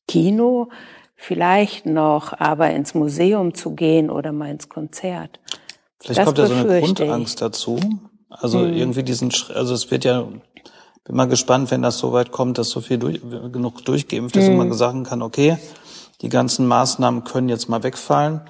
[0.08, 0.70] Kino
[1.16, 5.40] vielleicht noch, aber ins Museum zu gehen oder mal ins Konzert.
[6.00, 7.40] Vielleicht das kommt ja so eine Grundangst ich.
[7.40, 7.80] dazu.
[8.30, 8.74] Also hm.
[8.74, 10.22] irgendwie diesen, also es wird ja,
[11.04, 13.22] bin mal gespannt, wenn das so weit kommt, dass so viel durch,
[13.52, 14.54] genug durchgeimpft ist hm.
[14.54, 15.58] und man sagen kann, okay,
[16.22, 18.42] die ganzen Maßnahmen können jetzt mal wegfallen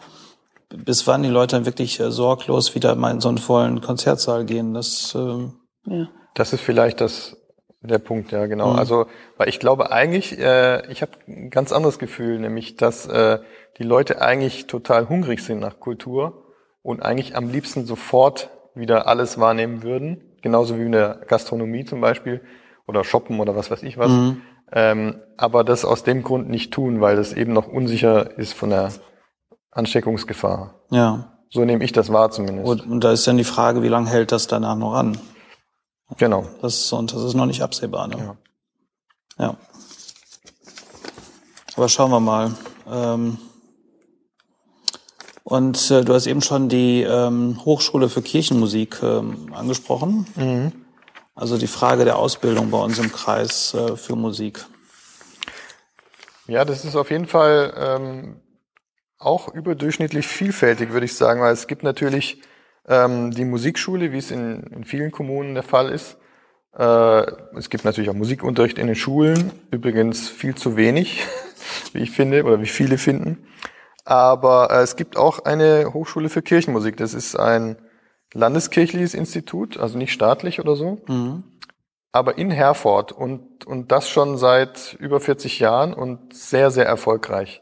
[0.75, 4.45] bis wann die Leute dann wirklich äh, sorglos wieder mal in so einen vollen Konzertsaal
[4.45, 4.73] gehen.
[4.73, 5.53] Das, ähm
[5.85, 6.07] ja.
[6.35, 7.37] das ist vielleicht das
[7.81, 8.73] der Punkt, ja genau.
[8.73, 8.79] Mhm.
[8.79, 9.07] Also,
[9.37, 13.39] weil ich glaube eigentlich, äh, ich habe ein ganz anderes Gefühl, nämlich, dass äh,
[13.77, 16.45] die Leute eigentlich total hungrig sind nach Kultur
[16.83, 22.01] und eigentlich am liebsten sofort wieder alles wahrnehmen würden, genauso wie in der Gastronomie zum
[22.01, 22.41] Beispiel
[22.87, 24.11] oder Shoppen oder was weiß ich was.
[24.11, 24.41] Mhm.
[24.73, 28.69] Ähm, aber das aus dem Grund nicht tun, weil das eben noch unsicher ist von
[28.69, 28.91] der
[29.71, 30.75] Ansteckungsgefahr.
[30.89, 31.31] Ja.
[31.49, 32.67] So nehme ich das wahr zumindest.
[32.67, 35.17] Und, und da ist dann die Frage, wie lange hält das danach noch an?
[36.17, 36.45] Genau.
[36.61, 38.07] Das, und das ist noch nicht absehbar.
[38.07, 38.37] Ne?
[39.37, 39.45] Ja.
[39.45, 39.57] ja.
[41.75, 42.51] Aber schauen wir mal.
[42.89, 43.37] Ähm,
[45.43, 50.27] und äh, du hast eben schon die ähm, Hochschule für Kirchenmusik ähm, angesprochen.
[50.35, 50.71] Mhm.
[51.35, 54.65] Also die Frage der Ausbildung bei uns im Kreis äh, für Musik.
[56.47, 58.41] Ja, das ist auf jeden Fall ähm,
[59.21, 62.41] auch überdurchschnittlich vielfältig, würde ich sagen, weil es gibt natürlich
[62.87, 66.17] ähm, die Musikschule, wie es in, in vielen Kommunen der Fall ist.
[66.77, 71.23] Äh, es gibt natürlich auch Musikunterricht in den Schulen, übrigens viel zu wenig,
[71.93, 73.45] wie ich finde, oder wie viele finden.
[74.05, 76.97] Aber äh, es gibt auch eine Hochschule für Kirchenmusik.
[76.97, 77.77] Das ist ein
[78.33, 81.43] landeskirchliches Institut, also nicht staatlich oder so, mhm.
[82.11, 87.60] aber in Herford und, und das schon seit über 40 Jahren und sehr, sehr erfolgreich.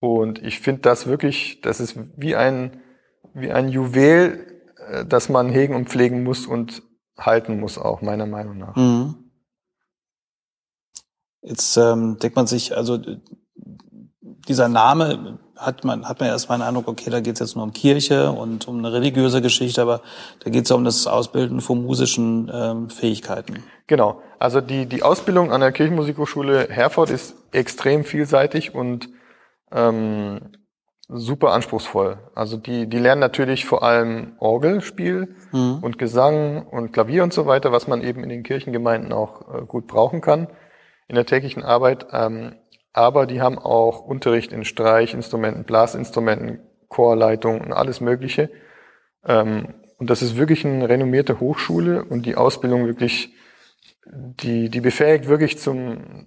[0.00, 2.80] Und ich finde das wirklich, das ist wie ein,
[3.34, 4.46] wie ein Juwel,
[4.88, 6.82] äh, das man hegen und pflegen muss und
[7.18, 8.76] halten muss auch, meiner Meinung nach.
[8.76, 9.30] Mhm.
[11.42, 12.98] Jetzt ähm, denkt man sich, also
[14.48, 17.64] dieser Name hat man, hat man erstmal den Eindruck, okay, da geht es jetzt nur
[17.64, 20.00] um Kirche und um eine religiöse Geschichte, aber
[20.42, 23.62] da geht es ja um das Ausbilden von musischen ähm, Fähigkeiten.
[23.86, 24.22] Genau.
[24.38, 29.10] Also die, die Ausbildung an der Kirchenmusikhochschule Herford ist extrem vielseitig und
[29.72, 30.40] ähm,
[31.08, 32.18] super anspruchsvoll.
[32.34, 35.78] Also die, die lernen natürlich vor allem Orgelspiel mhm.
[35.82, 39.66] und Gesang und Klavier und so weiter, was man eben in den Kirchengemeinden auch äh,
[39.66, 40.48] gut brauchen kann
[41.08, 42.06] in der täglichen Arbeit.
[42.12, 42.54] Ähm,
[42.92, 48.50] aber die haben auch Unterricht in Streichinstrumenten, Blasinstrumenten, Chorleitung und alles Mögliche.
[49.24, 53.34] Ähm, und das ist wirklich eine renommierte Hochschule und die Ausbildung wirklich,
[54.06, 56.26] die, die befähigt wirklich zum,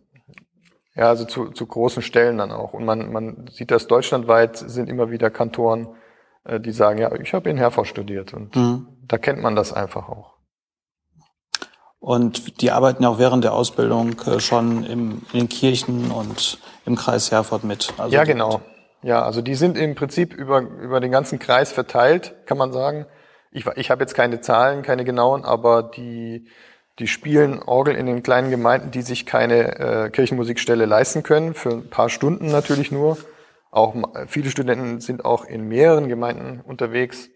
[0.96, 2.74] ja, also zu, zu großen Stellen dann auch.
[2.74, 5.88] Und man, man sieht das deutschlandweit sind immer wieder Kantoren,
[6.44, 8.88] äh, die sagen, ja, ich habe in Herford studiert und mhm.
[9.08, 10.34] da kennt man das einfach auch.
[12.00, 16.60] Und die arbeiten ja auch während der Ausbildung äh, schon im, in den Kirchen und
[16.86, 17.94] im Kreis Herford mit.
[17.98, 18.62] Also ja, genau.
[19.02, 23.06] Ja, also die sind im Prinzip über, über den ganzen Kreis verteilt, kann man sagen.
[23.52, 26.48] Ich, ich habe jetzt keine Zahlen, keine genauen, aber die,
[27.00, 31.72] die spielen Orgel in den kleinen Gemeinden, die sich keine äh, Kirchenmusikstelle leisten können, für
[31.72, 33.18] ein paar Stunden natürlich nur.
[33.72, 33.96] Auch
[34.28, 37.30] viele Studenten sind auch in mehreren Gemeinden unterwegs.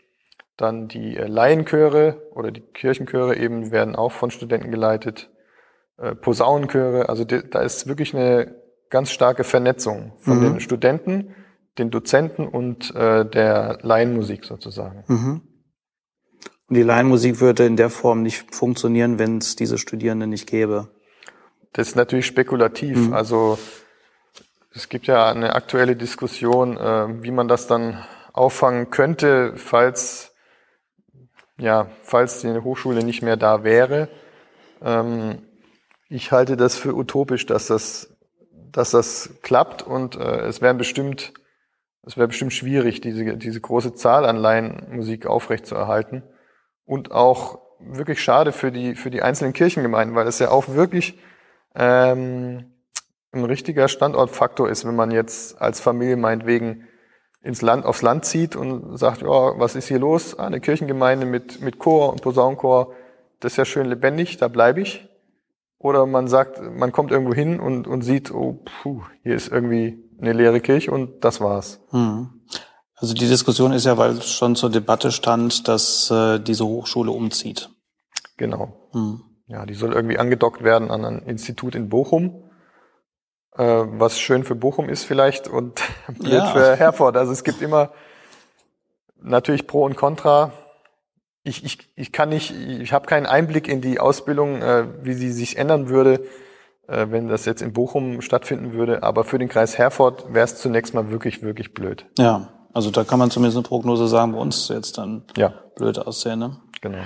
[0.56, 5.32] Dann die äh, Laienchöre oder die Kirchenchöre eben werden auch von Studenten geleitet.
[5.98, 8.56] Äh, Posaunenchöre, also da ist wirklich eine
[8.90, 10.44] ganz starke Vernetzung von mhm.
[10.44, 11.36] den Studenten,
[11.80, 15.04] den Dozenten und äh, der Laienmusik sozusagen.
[15.08, 15.42] Mhm.
[16.70, 20.90] Und die Laienmusik würde in der Form nicht funktionieren, wenn es diese Studierenden nicht gäbe.
[21.74, 23.08] Das ist natürlich spekulativ.
[23.08, 23.14] Mhm.
[23.14, 23.58] Also
[24.74, 30.34] es gibt ja eine aktuelle Diskussion, äh, wie man das dann auffangen könnte, falls
[31.60, 34.10] ja, falls die Hochschule nicht mehr da wäre.
[34.82, 35.40] Ähm,
[36.10, 38.16] ich halte das für utopisch, dass das,
[38.72, 41.34] dass das klappt und äh, es wäre bestimmt,
[42.04, 46.24] es wäre bestimmt schwierig, diese, diese große Zahl an Laienmusik aufrechtzuerhalten
[46.88, 51.20] und auch wirklich schade für die, für die einzelnen Kirchengemeinden, weil es ja auch wirklich
[51.76, 52.72] ähm,
[53.32, 56.88] ein richtiger Standortfaktor ist, wenn man jetzt als Familie meinetwegen
[57.44, 59.28] ins Land, aufs Land zieht und sagt, ja,
[59.60, 60.40] was ist hier los?
[60.40, 62.94] Ah, eine Kirchengemeinde mit, mit Chor und Posaunenchor,
[63.40, 65.08] das ist ja schön lebendig, da bleibe ich.
[65.78, 70.04] Oder man sagt, man kommt irgendwo hin und, und sieht, oh, puh, hier ist irgendwie
[70.20, 71.80] eine leere Kirche und das war's.
[71.92, 72.37] Hm.
[72.98, 77.70] Also die Diskussion ist ja, weil schon zur Debatte stand, dass äh, diese Hochschule umzieht.
[78.38, 78.90] Genau.
[78.92, 79.22] Hm.
[79.48, 82.44] Ja, die soll irgendwie angedockt werden an ein Institut in Bochum
[83.58, 85.82] äh, was schön für Bochum ist vielleicht und
[86.20, 86.46] blöd ja.
[86.48, 87.18] für Herford.
[87.18, 87.92] Also es gibt immer
[89.22, 90.52] natürlich Pro und Contra.
[91.44, 95.32] Ich, ich, ich kann nicht, ich habe keinen Einblick in die Ausbildung, äh, wie sie
[95.32, 96.26] sich ändern würde,
[96.88, 99.04] äh, wenn das jetzt in Bochum stattfinden würde.
[99.04, 102.06] Aber für den Kreis Herford wäre es zunächst mal wirklich, wirklich blöd.
[102.18, 105.54] Ja, also da kann man zumindest eine Prognose sagen, bei uns jetzt dann ja.
[105.76, 106.40] blöd aussehen.
[106.40, 106.58] Ne?
[106.82, 107.00] Genau.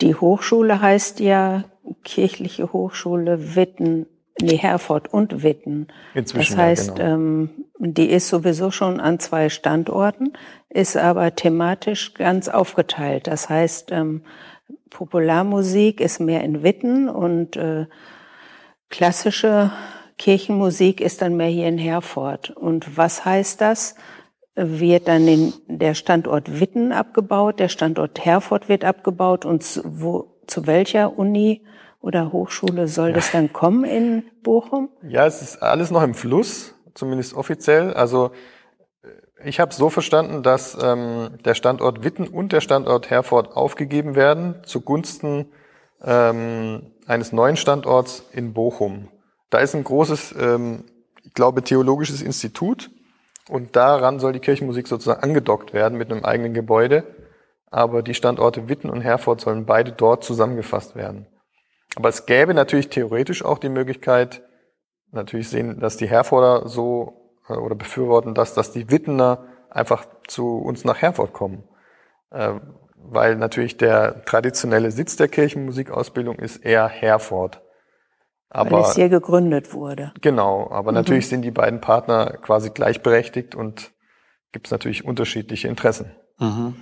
[0.00, 1.64] Die Hochschule heißt ja
[2.04, 4.06] Kirchliche Hochschule Witten
[4.42, 5.88] nee, Herford und Witten.
[6.14, 7.14] Inzwischen, das heißt, ja, genau.
[7.14, 10.32] ähm, die ist sowieso schon an zwei Standorten,
[10.68, 13.26] ist aber thematisch ganz aufgeteilt.
[13.26, 14.22] Das heißt, ähm,
[14.90, 17.86] Popularmusik ist mehr in Witten und äh,
[18.88, 19.70] klassische
[20.18, 22.50] Kirchenmusik ist dann mehr hier in Herford.
[22.50, 23.94] Und was heißt das?
[24.56, 30.66] Wird dann in der Standort Witten abgebaut, der Standort Herford wird abgebaut und wo, zu
[30.66, 31.64] welcher Uni
[32.00, 34.88] oder Hochschule soll das dann kommen in Bochum?
[35.02, 37.92] Ja, es ist alles noch im Fluss, zumindest offiziell.
[37.94, 38.32] Also
[39.02, 44.16] äh, ich habe so verstanden, dass ähm, der Standort Witten und der Standort Herford aufgegeben
[44.16, 45.46] werden zugunsten
[46.02, 49.08] ähm, eines neuen Standorts in Bochum.
[49.50, 50.84] Da ist ein großes, ähm,
[51.22, 52.90] ich glaube, theologisches Institut
[53.48, 57.04] und daran soll die Kirchenmusik sozusagen angedockt werden mit einem eigenen Gebäude.
[57.70, 61.26] Aber die Standorte Witten und Herford sollen beide dort zusammengefasst werden.
[61.96, 64.42] Aber es gäbe natürlich theoretisch auch die Möglichkeit,
[65.12, 70.58] natürlich sehen, dass die Herforder so äh, oder befürworten, dass, dass die Wittener einfach zu
[70.58, 71.64] uns nach Herford kommen.
[72.30, 72.54] Äh,
[73.02, 77.62] weil natürlich der traditionelle Sitz der Kirchenmusikausbildung ist eher Herford.
[78.50, 80.12] Aber, weil es hier gegründet wurde.
[80.20, 80.96] Genau, aber mhm.
[80.96, 83.92] natürlich sind die beiden Partner quasi gleichberechtigt und
[84.52, 86.12] gibt es natürlich unterschiedliche Interessen.
[86.38, 86.74] Mhm.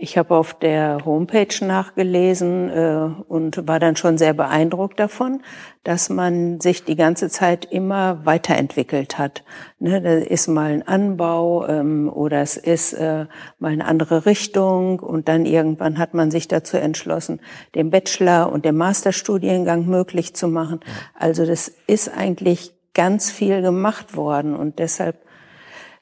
[0.00, 5.42] Ich habe auf der Homepage nachgelesen äh, und war dann schon sehr beeindruckt davon,
[5.82, 9.42] dass man sich die ganze Zeit immer weiterentwickelt hat.
[9.80, 13.26] Ne, da ist mal ein Anbau ähm, oder es ist äh,
[13.58, 17.40] mal eine andere Richtung und dann irgendwann hat man sich dazu entschlossen,
[17.74, 20.78] den Bachelor- und den Masterstudiengang möglich zu machen.
[21.18, 25.16] Also das ist eigentlich ganz viel gemacht worden und deshalb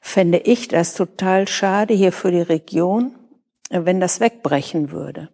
[0.01, 3.16] fände ich das total schade hier für die Region
[3.69, 5.29] wenn das wegbrechen würde.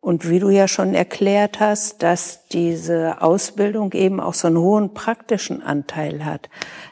[0.00, 4.92] Und wie du ja schon erklärt hast, dass diese Ausbildung eben auch so einen hohen
[4.92, 6.50] praktischen Anteil hat,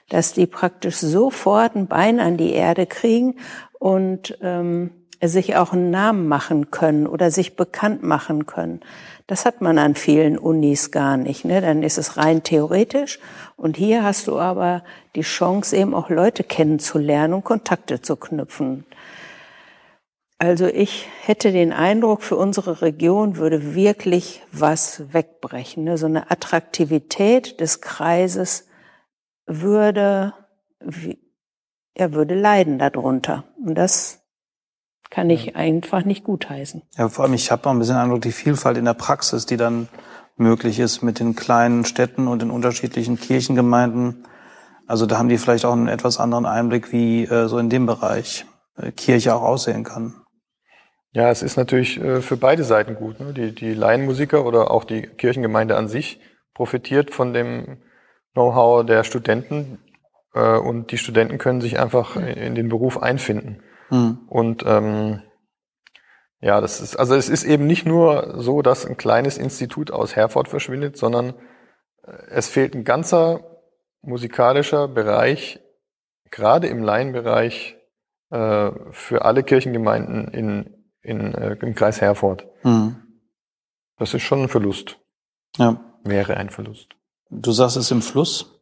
[0.09, 3.35] dass die praktisch sofort ein Bein an die Erde kriegen
[3.79, 8.81] und ähm, sich auch einen Namen machen können oder sich bekannt machen können.
[9.27, 11.45] Das hat man an vielen Unis gar nicht.
[11.45, 11.61] Ne?
[11.61, 13.21] Dann ist es rein theoretisch.
[13.57, 14.83] Und hier hast du aber
[15.15, 18.85] die Chance, eben auch Leute kennenzulernen und Kontakte zu knüpfen.
[20.43, 25.85] Also ich hätte den Eindruck, für unsere Region würde wirklich was wegbrechen.
[25.85, 25.97] Ne?
[25.97, 28.67] So eine Attraktivität des Kreises
[29.47, 30.35] würde,
[31.95, 33.45] er würde leiden darunter.
[33.65, 34.25] Und das
[35.11, 36.83] kann ich einfach nicht gutheißen.
[36.97, 39.57] Ja, vor allem, ich habe auch ein bisschen Eindruck, die Vielfalt in der Praxis, die
[39.57, 39.87] dann
[40.37, 44.27] möglich ist mit den kleinen Städten und den unterschiedlichen Kirchengemeinden.
[44.89, 47.87] Also da haben die vielleicht auch einen etwas anderen Einblick, wie äh, so in dem
[47.87, 48.45] Bereich
[48.77, 50.22] äh, Kirche auch aussehen kann.
[51.13, 53.21] Ja, es ist natürlich äh, für beide Seiten gut.
[53.21, 53.33] Ne?
[53.33, 56.21] Die, die Laienmusiker oder auch die Kirchengemeinde an sich
[56.55, 57.83] profitiert von dem
[58.33, 59.79] Know-how der Studenten
[60.35, 63.63] äh, und die Studenten können sich einfach in den Beruf einfinden.
[63.91, 64.21] Mhm.
[64.27, 65.23] Und ähm,
[66.41, 70.17] ja, das ist, also es ist eben nicht nur so, dass ein kleines Institut aus
[70.17, 71.35] Herford verschwindet, sondern
[72.05, 73.41] äh, es fehlt ein ganzer
[74.01, 75.61] musikalischer Bereich,
[76.31, 77.77] gerade im Laienbereich,
[78.31, 82.47] äh, für alle Kirchengemeinden in in, äh, im Kreis Herford.
[82.63, 82.97] Mhm.
[83.99, 84.99] Das ist schon ein Verlust.
[85.57, 85.81] Ja.
[86.05, 86.97] Wäre ein Verlust.
[87.31, 88.61] Du sagst es im Fluss?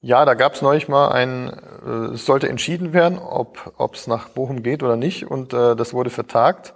[0.00, 4.28] Ja, da gab es neulich mal ein, äh, es sollte entschieden werden, ob es nach
[4.28, 6.74] Bochum geht oder nicht, und äh, das wurde vertagt.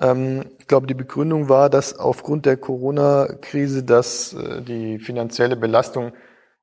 [0.00, 6.12] Ähm, ich glaube, die Begründung war, dass aufgrund der Corona-Krise, dass äh, die finanzielle Belastung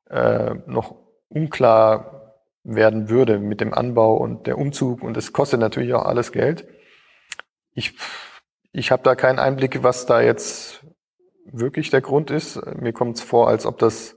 [0.10, 0.96] äh, noch
[1.30, 6.34] unklar werden würde mit dem Anbau und der Umzug und es kostet natürlich auch alles
[6.34, 6.68] Geld
[7.78, 7.94] ich,
[8.74, 10.84] ich habe da keinen Einblick, was da jetzt
[11.46, 12.60] wirklich der Grund ist.
[12.76, 14.16] Mir kommt es vor, als ob das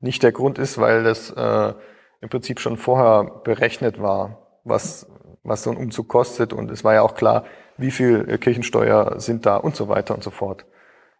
[0.00, 1.74] nicht der Grund ist, weil das äh,
[2.20, 5.06] im Prinzip schon vorher berechnet war, was,
[5.44, 6.52] was so ein Umzug kostet.
[6.52, 7.44] Und es war ja auch klar,
[7.76, 10.66] wie viel Kirchensteuer sind da und so weiter und so fort.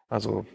[0.09, 0.47] Also,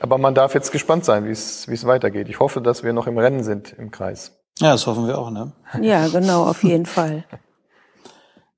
[0.00, 2.28] aber man darf jetzt gespannt sein, wie es wie es weitergeht.
[2.28, 4.36] Ich hoffe, dass wir noch im Rennen sind im Kreis.
[4.58, 5.52] Ja, das hoffen wir auch, ne?
[5.80, 7.24] Ja, genau, auf jeden Fall.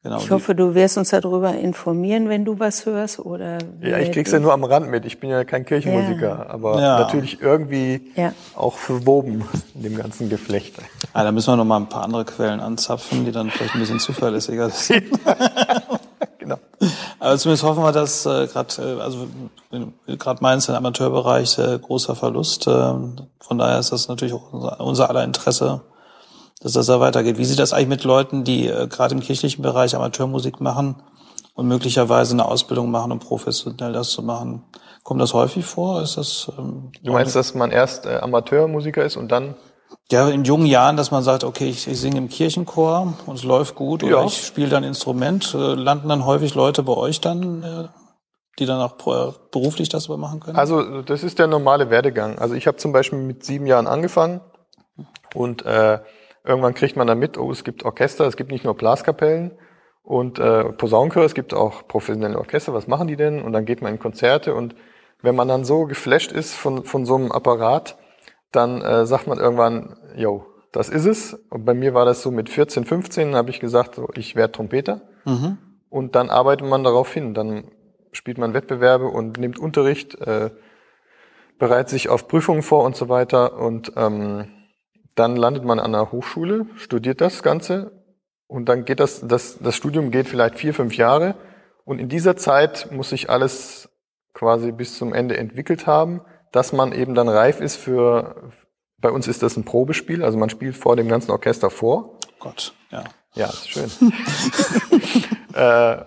[0.03, 3.59] Genau, ich hoffe, du wirst uns darüber informieren, wenn du was hörst, oder?
[3.83, 5.05] Ja, ich krieg's ja nur am Rand mit.
[5.05, 6.47] Ich bin ja kein Kirchenmusiker, ja.
[6.49, 7.01] aber ja.
[7.01, 8.33] natürlich irgendwie ja.
[8.57, 10.77] auch verwoben in dem ganzen Geflecht.
[11.13, 13.81] Ah, da müssen wir noch mal ein paar andere Quellen anzapfen, die dann vielleicht ein
[13.81, 15.05] bisschen zuverlässiger sind.
[16.39, 16.57] genau.
[17.19, 19.27] Aber zumindest hoffen wir, dass äh, gerade, äh, also
[20.07, 22.67] gerade meinst, im Amateurbereich äh, großer Verlust.
[22.67, 22.95] Äh,
[23.39, 25.83] von daher ist das natürlich auch unser, unser aller Interesse,
[26.61, 27.39] dass das da weitergeht.
[27.39, 30.97] Wie sieht das eigentlich mit Leuten, die äh, gerade im kirchlichen Bereich Amateurmusik machen
[31.55, 34.65] und möglicherweise eine Ausbildung machen, um professionell das zu machen?
[35.03, 36.03] Kommt das häufig vor?
[36.03, 36.53] Ist das?
[36.59, 39.55] Ähm, du meinst, dass man erst äh, Amateurmusiker ist und dann?
[40.13, 43.43] Ja, in jungen Jahren, dass man sagt, okay, ich, ich singe im Kirchenchor und es
[43.43, 44.25] läuft gut oder ja.
[44.25, 45.55] ich spiele dann Instrument.
[45.55, 47.89] Äh, landen dann häufig Leute bei euch dann, äh,
[48.59, 48.97] die dann auch
[49.51, 50.59] beruflich das machen können?
[50.59, 52.39] Also das ist der normale Werdegang.
[52.39, 54.43] Also ich habe zum Beispiel mit sieben Jahren angefangen
[55.35, 56.01] und äh,
[56.45, 59.53] Irgendwann kriegt man dann mit, oh, es gibt Orchester, es gibt nicht nur Blaskapellen
[60.03, 63.43] und äh, Posaunenchor, es gibt auch professionelle Orchester, was machen die denn?
[63.43, 64.75] Und dann geht man in Konzerte und
[65.23, 67.99] wenn man dann so geflasht ist von, von so einem Apparat,
[68.53, 71.35] dann äh, sagt man irgendwann, yo, das ist es.
[71.51, 74.53] Und bei mir war das so mit 14, 15, habe ich gesagt, so, ich werde
[74.53, 75.03] Trompeter.
[75.25, 75.59] Mhm.
[75.89, 77.35] Und dann arbeitet man darauf hin.
[77.35, 77.65] Dann
[78.13, 80.51] spielt man Wettbewerbe und nimmt Unterricht, äh,
[81.59, 83.59] bereitet sich auf Prüfungen vor und so weiter.
[83.59, 84.49] Und ähm,
[85.15, 87.93] dann landet man an der Hochschule, studiert das Ganze
[88.47, 91.35] und dann geht das, das, das Studium geht vielleicht vier, fünf Jahre
[91.85, 93.89] und in dieser Zeit muss sich alles
[94.33, 98.51] quasi bis zum Ende entwickelt haben, dass man eben dann reif ist für,
[98.99, 102.19] bei uns ist das ein Probespiel, also man spielt vor dem ganzen Orchester vor.
[102.39, 103.05] Gott, ja.
[103.35, 103.91] Ja, ist schön.
[105.55, 106.05] äh,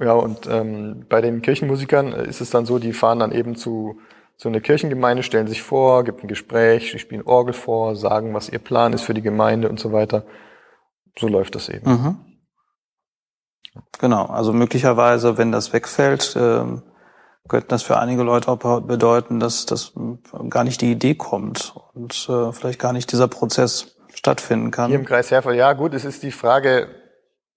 [0.00, 4.00] ja, und ähm, bei den Kirchenmusikern ist es dann so, die fahren dann eben zu
[4.42, 8.48] so eine Kirchengemeinde, stellen sich vor, gibt ein Gespräch, sie spielen Orgel vor, sagen, was
[8.48, 10.24] ihr Plan ist für die Gemeinde und so weiter.
[11.16, 11.88] So läuft das eben.
[11.88, 12.16] Mhm.
[14.00, 16.64] Genau, also möglicherweise, wenn das wegfällt, äh,
[17.48, 19.92] könnte das für einige Leute auch bedeuten, dass das
[20.48, 24.90] gar nicht die Idee kommt und äh, vielleicht gar nicht dieser Prozess stattfinden kann.
[24.90, 26.88] Hier im Kreis Herford, ja gut, es ist die Frage,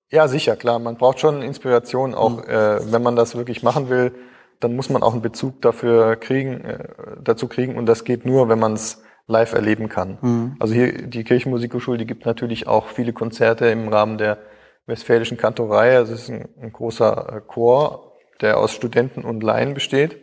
[0.10, 2.44] ja sicher, klar, man braucht schon Inspiration, auch mhm.
[2.44, 4.14] äh, wenn man das wirklich machen will
[4.60, 6.88] dann muss man auch einen Bezug dafür kriegen, äh,
[7.24, 10.18] dazu kriegen und das geht nur, wenn man es live erleben kann.
[10.22, 10.56] Mhm.
[10.60, 14.38] Also hier die Kirchenmusikhochschule, die gibt natürlich auch viele Konzerte im Rahmen der
[14.86, 15.98] westfälischen Kantorei.
[15.98, 20.22] Also es ist ein, ein großer äh, Chor der aus Studenten und Laien besteht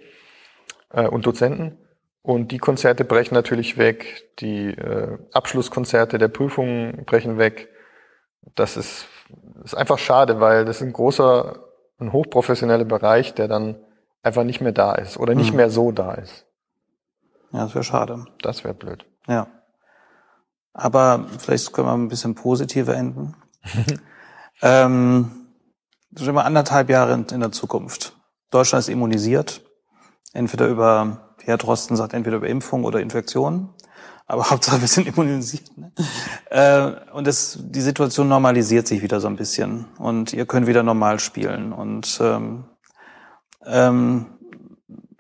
[0.91, 1.79] äh, und Dozenten.
[2.23, 7.69] Und die Konzerte brechen natürlich weg, die äh, Abschlusskonzerte der Prüfungen brechen weg.
[8.55, 9.07] Das ist,
[9.65, 11.65] ist einfach schade, weil das ist ein großer,
[11.99, 13.77] ein hochprofessioneller Bereich, der dann
[14.23, 15.57] einfach nicht mehr da ist oder nicht hm.
[15.57, 16.47] mehr so da ist.
[17.53, 18.25] Ja, das wäre schade.
[18.41, 19.05] Das wäre blöd.
[19.29, 19.47] Ja.
[20.73, 23.37] Aber vielleicht können wir ein bisschen positiver enden.
[24.63, 25.31] ähm,
[26.15, 28.17] sind wir anderthalb Jahre in, in der Zukunft.
[28.51, 29.63] Deutschland ist immunisiert.
[30.33, 33.69] Entweder über, wie Herr Drosten sagt, entweder über Impfung oder Infektionen.
[34.27, 35.77] Aber Hauptsache, wir sind immunisiert.
[35.77, 35.93] Ne?
[36.49, 39.87] Äh, und das, die Situation normalisiert sich wieder so ein bisschen.
[39.99, 41.75] Und ihr könnt wieder normal spielen.
[41.75, 42.65] Und ähm,
[43.67, 44.27] ähm,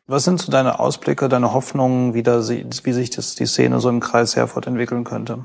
[0.07, 3.89] was sind so deine Ausblicke, deine Hoffnungen, wie, da, wie sich das, die Szene so
[3.89, 5.45] im Kreis Herford entwickeln könnte?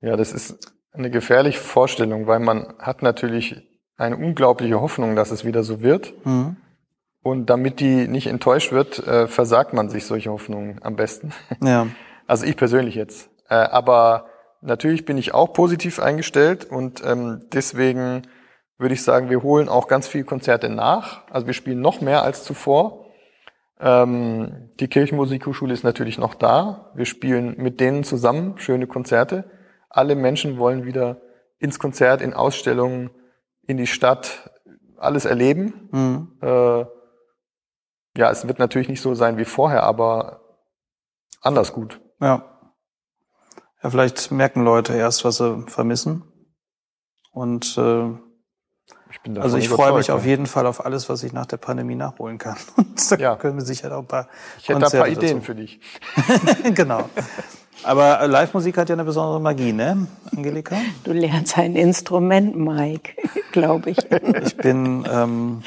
[0.00, 3.62] Ja, das ist eine gefährliche Vorstellung, weil man hat natürlich
[3.96, 6.14] eine unglaubliche Hoffnung, dass es wieder so wird.
[6.24, 6.56] Mhm.
[7.22, 11.32] Und damit die nicht enttäuscht wird, äh, versagt man sich solche Hoffnungen am besten.
[11.62, 11.86] Ja.
[12.28, 13.30] Also ich persönlich jetzt.
[13.48, 14.26] Äh, aber
[14.60, 18.22] natürlich bin ich auch positiv eingestellt und ähm, deswegen
[18.78, 21.26] würde ich sagen, wir holen auch ganz viele Konzerte nach.
[21.30, 23.06] Also wir spielen noch mehr als zuvor.
[23.78, 26.90] Ähm, die Kirchenmusikhochschule ist natürlich noch da.
[26.94, 29.50] Wir spielen mit denen zusammen schöne Konzerte.
[29.88, 31.20] Alle Menschen wollen wieder
[31.58, 33.10] ins Konzert, in Ausstellungen,
[33.62, 34.50] in die Stadt,
[34.98, 35.88] alles erleben.
[35.92, 36.38] Mhm.
[36.42, 36.84] Äh,
[38.18, 40.40] ja, es wird natürlich nicht so sein wie vorher, aber
[41.42, 42.00] anders gut.
[42.20, 42.52] Ja.
[43.82, 46.24] Ja, vielleicht merken Leute erst, was sie vermissen.
[47.32, 48.14] Und äh,
[49.10, 51.94] ich also ich freue mich auf jeden Fall auf alles, was ich nach der Pandemie
[51.94, 52.56] nachholen kann.
[52.76, 53.36] Und da ja.
[53.36, 54.28] können wir sicher auch ein paar
[54.58, 55.46] Ich hätte Konzerte ein paar Ideen dazu.
[55.46, 55.80] für dich.
[56.74, 57.08] genau.
[57.82, 60.76] Aber Live-Musik hat ja eine besondere Magie, ne, Angelika?
[61.04, 63.12] Du lernst ein Instrument, Mike,
[63.52, 63.98] glaube ich.
[64.44, 65.62] Ich bin ähm,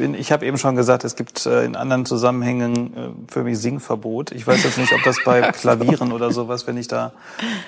[0.00, 3.58] bin, ich habe eben schon gesagt, es gibt äh, in anderen Zusammenhängen äh, für mich
[3.58, 4.32] Singverbot.
[4.32, 7.12] Ich weiß jetzt nicht, ob das bei Klavieren oder sowas, wenn ich da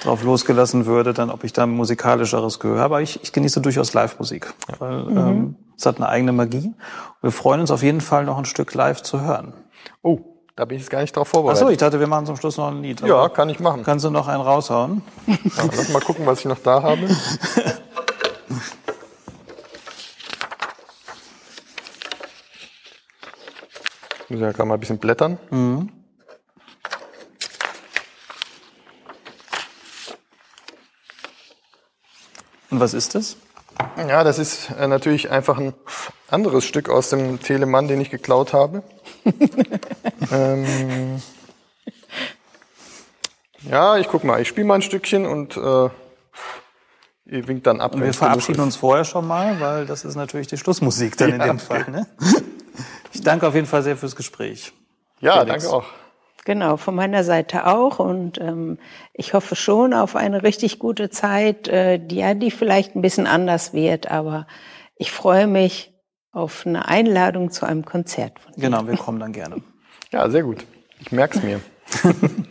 [0.03, 2.95] drauf losgelassen würde, dann ob ich da musikalischeres Gehör habe.
[2.95, 5.19] Aber ich, ich genieße durchaus Live-Musik, weil mhm.
[5.19, 6.73] ähm, es hat eine eigene Magie.
[7.21, 9.53] Wir freuen uns auf jeden Fall noch ein Stück live zu hören.
[10.01, 10.21] Oh,
[10.57, 11.63] da bin ich jetzt gar nicht drauf vorbereitet.
[11.63, 13.03] Ach so, ich dachte, wir machen zum Schluss noch ein Lied.
[13.03, 13.83] Ja, kann ich machen.
[13.85, 15.03] Kannst du noch einen raushauen?
[15.27, 15.37] Ja,
[15.77, 17.09] lass mal gucken, was ich noch da habe.
[24.33, 25.39] Muss ja gerade mal ein bisschen blättern.
[25.51, 25.91] Mhm.
[32.71, 33.37] Und was ist das?
[33.99, 35.75] Ja, das ist äh, natürlich einfach ein
[36.31, 38.83] anderes Stück aus dem Telemann, den ich geklaut habe.
[40.33, 41.21] ähm,
[43.71, 45.91] ja, ich guck mal, ich spiele mal ein Stückchen und äh,
[47.27, 47.95] ihr winkt dann ab.
[47.95, 51.35] Und wir verabschieden uns vorher schon mal, weil das ist natürlich die Schlussmusik dann ja,
[51.35, 51.85] in dem Fall.
[51.91, 52.07] Ne?
[53.13, 54.73] Ich danke auf jeden Fall sehr fürs Gespräch.
[55.21, 55.65] Ja, Felix.
[55.65, 55.85] danke auch.
[56.45, 57.99] Genau, von meiner Seite auch.
[57.99, 58.79] Und ähm,
[59.15, 63.27] ich hoffe schon auf eine richtig gute Zeit, äh, die ja, die vielleicht ein bisschen
[63.27, 64.47] anders wird, aber
[64.97, 65.93] ich freue mich
[66.33, 68.63] auf eine Einladung zu einem Konzert von dir.
[68.63, 69.63] Genau, wir kommen dann gerne.
[70.11, 70.65] Ja, sehr gut.
[70.99, 71.61] Ich merke es mir.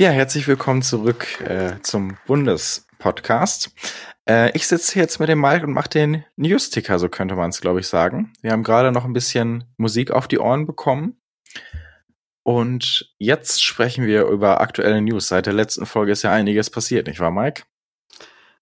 [0.00, 3.70] Ja, herzlich willkommen zurück äh, zum Bundespodcast.
[4.26, 7.60] Äh, ich sitze jetzt mit dem Mike und mache den News-Ticker, so könnte man es,
[7.60, 8.32] glaube ich, sagen.
[8.40, 11.20] Wir haben gerade noch ein bisschen Musik auf die Ohren bekommen.
[12.44, 15.28] Und jetzt sprechen wir über aktuelle News.
[15.28, 17.64] Seit der letzten Folge ist ja einiges passiert, nicht wahr, Mike?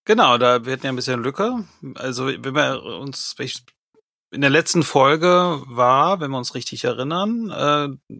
[0.06, 1.64] Genau, da wird ja ein bisschen Lücke.
[1.94, 3.36] Also, wenn wir uns
[4.32, 8.16] in der letzten Folge war, wenn wir uns richtig erinnern, äh,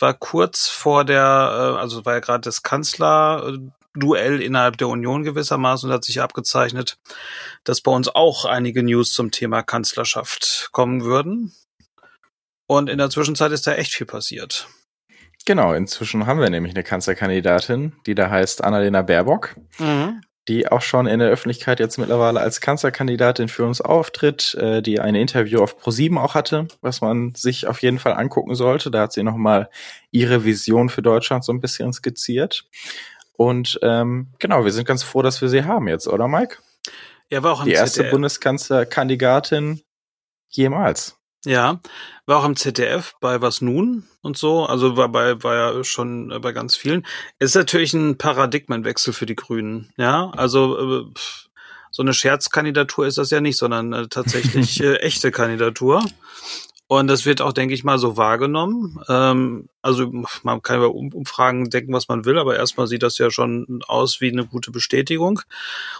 [0.00, 5.88] war kurz vor der, äh, also war ja gerade das Kanzler-Duell innerhalb der Union gewissermaßen
[5.88, 6.98] und hat sich abgezeichnet,
[7.64, 11.52] dass bei uns auch einige News zum Thema Kanzlerschaft kommen würden.
[12.66, 14.68] Und in der Zwischenzeit ist da echt viel passiert.
[15.44, 19.56] Genau, inzwischen haben wir nämlich eine Kanzlerkandidatin, die da heißt Annalena Baerbock.
[19.78, 20.22] Mhm.
[20.48, 25.00] Die auch schon in der Öffentlichkeit jetzt mittlerweile als Kanzlerkandidatin für uns auftritt, äh, die
[25.00, 28.90] ein Interview auf ProSieben auch hatte, was man sich auf jeden Fall angucken sollte.
[28.90, 29.70] Da hat sie nochmal
[30.10, 32.64] ihre Vision für Deutschland so ein bisschen skizziert.
[33.34, 36.58] Und ähm, genau, wir sind ganz froh, dass wir sie haben jetzt, oder Mike?
[37.30, 38.10] Ja, war auch die erste ZDF.
[38.12, 39.82] Bundeskanzlerkandidatin
[40.48, 41.21] jemals.
[41.44, 41.80] Ja,
[42.24, 46.30] war auch im ZDF bei Was nun und so, also war bei war ja schon
[46.30, 47.04] äh, bei ganz vielen.
[47.40, 51.04] Es ist natürlich ein Paradigmenwechsel für die Grünen, ja, also äh,
[51.90, 56.04] so eine Scherzkandidatur ist das ja nicht, sondern äh, tatsächlich äh, echte Kandidatur.
[56.88, 59.00] Und das wird auch, denke ich mal, so wahrgenommen.
[59.08, 60.12] Ähm, also
[60.42, 64.20] man kann über Umfragen denken, was man will, aber erstmal sieht das ja schon aus
[64.20, 65.40] wie eine gute Bestätigung.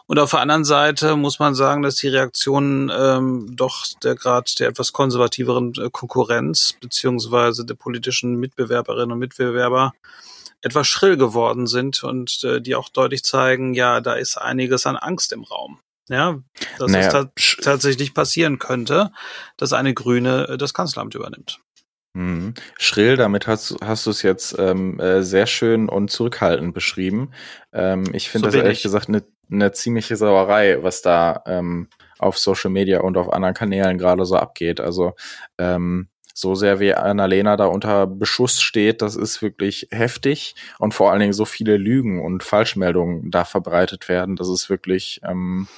[0.07, 4.59] Und auf der anderen Seite muss man sagen, dass die Reaktionen ähm, doch der Grad
[4.61, 9.95] der etwas konservativeren äh, Konkurrenz beziehungsweise der politischen Mitbewerberinnen und Mitbewerber
[10.61, 14.97] etwas schrill geworden sind und äh, die auch deutlich zeigen, ja, da ist einiges an
[14.97, 15.81] Angst im Raum.
[16.09, 16.39] Ja,
[16.79, 19.13] dass naja, es ta tatsächlich passieren könnte,
[19.57, 21.61] dass eine Grüne äh, das Kanzleramt übernimmt.
[22.15, 22.55] Mhm.
[22.79, 27.33] Schrill, damit hast, hast du es jetzt ähm, äh, sehr schön und zurückhaltend beschrieben.
[27.73, 31.89] Ähm, ich finde so das ehrlich gesagt eine ne ziemliche Sauerei, was da ähm,
[32.19, 34.81] auf Social Media und auf anderen Kanälen gerade so abgeht.
[34.81, 35.15] Also
[35.59, 41.11] ähm, so sehr wie Annalena da unter Beschuss steht, das ist wirklich heftig und vor
[41.11, 45.69] allen Dingen so viele Lügen und Falschmeldungen da verbreitet werden, das ist wirklich ähm,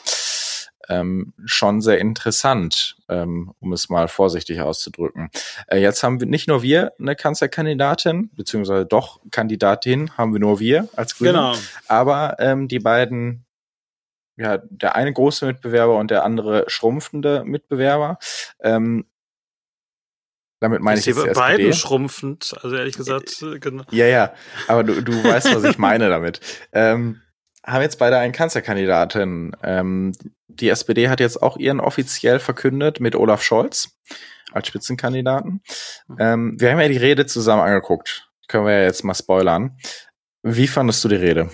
[0.88, 5.30] ähm, schon sehr interessant, ähm, um es mal vorsichtig auszudrücken.
[5.66, 10.60] Äh, jetzt haben wir nicht nur wir eine Kanzlerkandidatin, beziehungsweise doch Kandidatin haben wir nur
[10.60, 11.54] wir als Grüne, genau.
[11.88, 13.44] aber ähm, die beiden
[14.36, 18.18] ja, der eine große Mitbewerber und der andere schrumpfende Mitbewerber.
[18.60, 19.06] Ähm,
[20.64, 23.42] damit meine ich jetzt die beiden schrumpfend, also ehrlich gesagt.
[23.42, 23.84] Äh, genau.
[23.90, 24.32] Ja, ja,
[24.66, 26.40] aber du, du weißt, was ich meine damit.
[26.72, 27.20] Ähm,
[27.64, 29.56] haben jetzt beide einen Kanzlerkandidaten.
[29.62, 30.12] Ähm,
[30.48, 33.96] die SPD hat jetzt auch ihren offiziell verkündet mit Olaf Scholz
[34.52, 35.62] als Spitzenkandidaten.
[36.18, 38.28] Ähm, wir haben ja die Rede zusammen angeguckt.
[38.48, 39.76] Können wir ja jetzt mal spoilern.
[40.42, 41.50] Wie fandest du die Rede?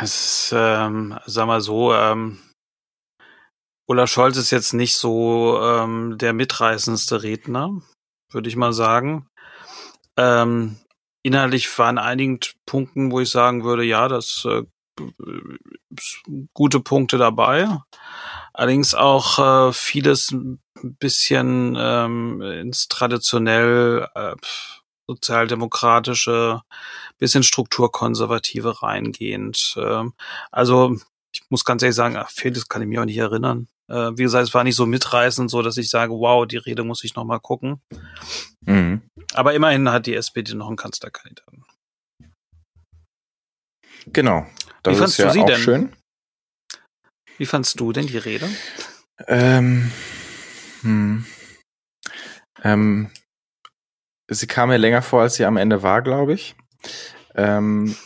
[0.00, 2.38] Es ähm, sag mal so, ähm,
[3.92, 7.82] Olaf Scholz ist jetzt nicht so ähm, der mitreißendste Redner,
[8.30, 9.26] würde ich mal sagen.
[10.16, 10.78] Ähm,
[11.22, 14.62] inhaltlich waren einigen Punkten, wo ich sagen würde, ja, das äh,
[16.54, 17.68] gute Punkte dabei.
[18.54, 24.36] Allerdings auch äh, vieles ein bisschen ähm, ins traditionell äh,
[25.06, 26.62] sozialdemokratische,
[27.18, 29.74] bisschen strukturkonservative reingehend.
[29.76, 30.14] Ähm,
[30.50, 30.96] also
[31.34, 33.68] ich muss ganz ehrlich sagen, ach, vieles kann ich mich auch nicht erinnern.
[33.88, 36.84] Äh, wie gesagt, es war nicht so mitreißend, so dass ich sage, wow, die Rede
[36.84, 37.80] muss ich noch mal gucken.
[38.64, 39.02] Mhm.
[39.34, 41.64] Aber immerhin hat die SPD noch einen Kanzlerkandidaten.
[44.06, 44.46] Genau.
[44.82, 45.60] Das Wie fandst ja du sie denn?
[45.60, 45.96] schön.
[47.38, 48.48] Wie fandst du denn die Rede?
[49.26, 49.90] Ähm,
[50.82, 51.24] hm.
[52.62, 53.10] ähm,
[54.28, 56.56] sie kam mir länger vor, als sie am Ende war, glaube ich.
[57.34, 57.96] Ähm,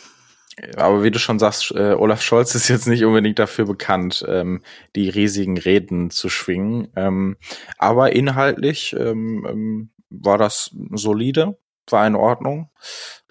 [0.75, 4.63] aber wie du schon sagst, äh, Olaf Scholz ist jetzt nicht unbedingt dafür bekannt, ähm,
[4.95, 6.87] die riesigen Reden zu schwingen.
[6.95, 7.37] Ähm,
[7.77, 11.57] aber inhaltlich ähm, ähm war das solide,
[11.89, 12.69] war in Ordnung.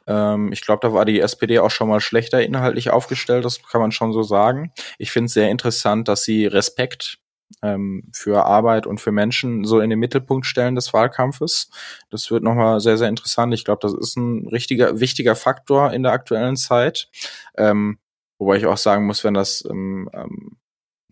[0.07, 3.81] Ähm, ich glaube, da war die SPD auch schon mal schlechter inhaltlich aufgestellt, das kann
[3.81, 4.73] man schon so sagen.
[4.99, 7.19] Ich finde es sehr interessant, dass sie Respekt
[7.63, 11.71] ähm, für Arbeit und für Menschen so in den Mittelpunkt stellen des Wahlkampfes.
[12.11, 13.55] Das wird nochmal sehr, sehr interessant.
[13.55, 17.09] Ich glaube, das ist ein richtiger, wichtiger Faktor in der aktuellen Zeit.
[17.57, 17.99] Ähm,
[18.39, 20.57] wobei ich auch sagen muss, wenn das ähm, ähm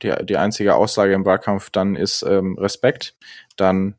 [0.02, 3.16] die, die einzige Aussage im Wahlkampf dann ist ähm, Respekt,
[3.56, 3.96] dann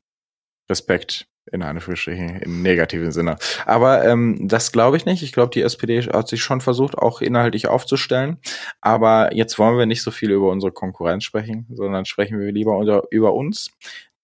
[0.70, 3.38] Respekt in Anführungsstrichen, im negativen Sinne.
[3.66, 5.22] Aber ähm, das glaube ich nicht.
[5.22, 8.38] Ich glaube, die SPD hat sich schon versucht, auch inhaltlich aufzustellen.
[8.82, 12.78] Aber jetzt wollen wir nicht so viel über unsere Konkurrenz sprechen, sondern sprechen wir lieber
[12.78, 13.72] unter, über uns.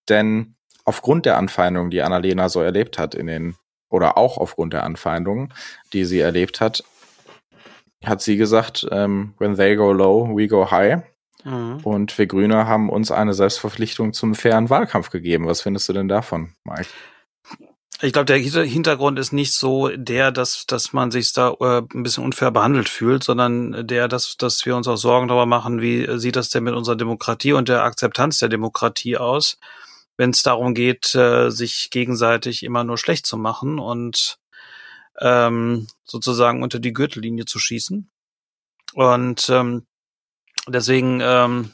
[0.10, 0.56] Denn
[0.86, 3.56] aufgrund der Anfeindungen, die Annalena so erlebt hat in den,
[3.90, 5.54] oder auch aufgrund der Anfeindungen,
[5.94, 6.84] die sie erlebt hat,
[8.04, 11.04] hat sie gesagt, ähm, when they go low, we go high.
[11.44, 11.80] Mhm.
[11.84, 15.48] Und wir Grüne haben uns eine Selbstverpflichtung zum fairen Wahlkampf gegeben.
[15.48, 16.88] Was findest du denn davon, Mike?
[18.04, 22.02] Ich glaube, der Hintergrund ist nicht so der, dass, dass man sich da äh, ein
[22.02, 26.08] bisschen unfair behandelt fühlt, sondern der, dass, dass wir uns auch Sorgen darüber machen, wie
[26.18, 29.60] sieht das denn mit unserer Demokratie und der Akzeptanz der Demokratie aus,
[30.18, 34.40] wenn es darum geht, äh, sich gegenseitig immer nur schlecht zu machen und
[35.20, 38.10] ähm, sozusagen unter die Gürtellinie zu schießen.
[38.94, 39.86] Und ähm,
[40.72, 41.72] deswegen ähm,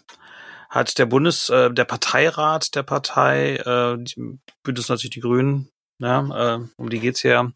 [0.70, 3.98] hat der Bundes, äh, der Parteirat der Partei, äh,
[4.64, 5.70] Bündnis natürlich die Grünen,
[6.00, 7.52] ja, äh, um die geht's hier,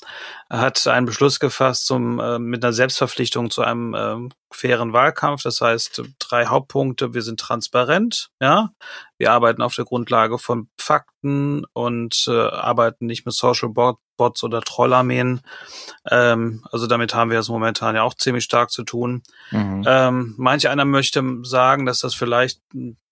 [0.50, 5.44] hat einen Beschluss gefasst zum, äh, mit einer Selbstverpflichtung zu einem äh, fairen Wahlkampf.
[5.44, 7.14] Das heißt, drei Hauptpunkte.
[7.14, 8.72] Wir sind transparent, ja.
[9.18, 14.62] Wir arbeiten auf der Grundlage von Fakten und äh, arbeiten nicht mit Social Bots oder
[14.62, 15.42] Trollarmeen.
[16.10, 19.22] Ähm, also damit haben wir es momentan ja auch ziemlich stark zu tun.
[19.52, 19.84] Mhm.
[19.86, 22.60] Ähm, manch einer möchte sagen, dass das vielleicht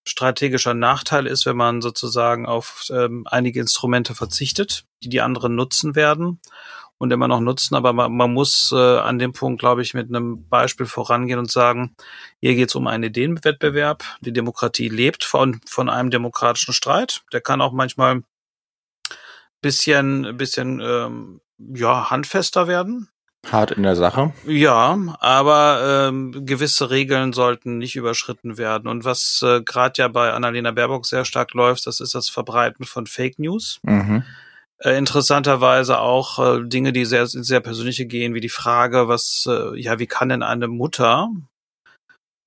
[0.10, 5.95] strategischer Nachteil ist, wenn man sozusagen auf ähm, einige Instrumente verzichtet, die die anderen nutzen
[5.95, 6.39] werden
[6.97, 7.76] und immer noch nutzen.
[7.76, 11.49] Aber man, man muss äh, an dem Punkt, glaube ich, mit einem Beispiel vorangehen und
[11.49, 11.95] sagen,
[12.39, 14.03] hier geht es um einen Ideenwettbewerb.
[14.22, 17.22] Die Demokratie lebt von, von einem demokratischen Streit.
[17.32, 18.24] Der kann auch manchmal
[19.62, 23.10] bisschen, bisschen ähm, ja, handfester werden.
[23.48, 24.34] Hart in der Sache.
[24.46, 28.88] Ja, aber ähm, gewisse Regeln sollten nicht überschritten werden.
[28.88, 32.86] Und was äh, gerade ja bei Annalena Baerbock sehr stark läuft, das ist das Verbreiten
[32.86, 33.80] von Fake News.
[33.84, 34.24] Mhm.
[34.80, 39.80] Äh, interessanterweise auch äh, Dinge, die sehr sehr persönliche gehen, wie die Frage, was äh,
[39.80, 41.30] ja, wie kann denn eine Mutter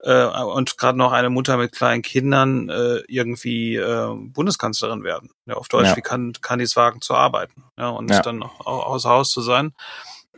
[0.03, 5.31] äh, und gerade noch eine Mutter mit kleinen Kindern äh, irgendwie äh, Bundeskanzlerin werden?
[5.47, 5.97] Ja, auf Deutsch, ja.
[5.97, 7.65] wie kann kann die es wagen zu arbeiten?
[7.79, 8.21] Ja, und ja.
[8.21, 9.73] dann auch außer Haus zu sein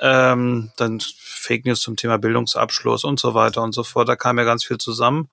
[0.01, 4.09] ähm, dann Fake News zum Thema Bildungsabschluss und so weiter und so fort.
[4.09, 5.29] Da kam ja ganz viel zusammen.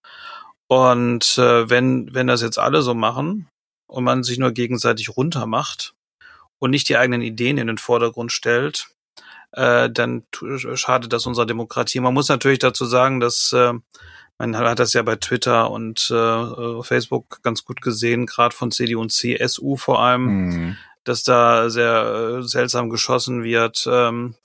[0.68, 3.50] Und äh, wenn, wenn das jetzt alle so machen
[3.88, 5.94] und man sich nur gegenseitig runtermacht
[6.60, 8.88] und nicht die eigenen Ideen in den Vordergrund stellt,
[9.52, 10.24] äh, dann
[10.76, 12.00] schadet das unserer Demokratie.
[12.00, 13.74] Man muss natürlich dazu sagen, dass äh,
[14.38, 19.02] man hat das ja bei Twitter und äh, Facebook ganz gut gesehen, gerade von CDU
[19.02, 23.88] und CSU vor allem, mhm dass da sehr äh, seltsam geschossen wird.
[23.90, 24.36] Ähm,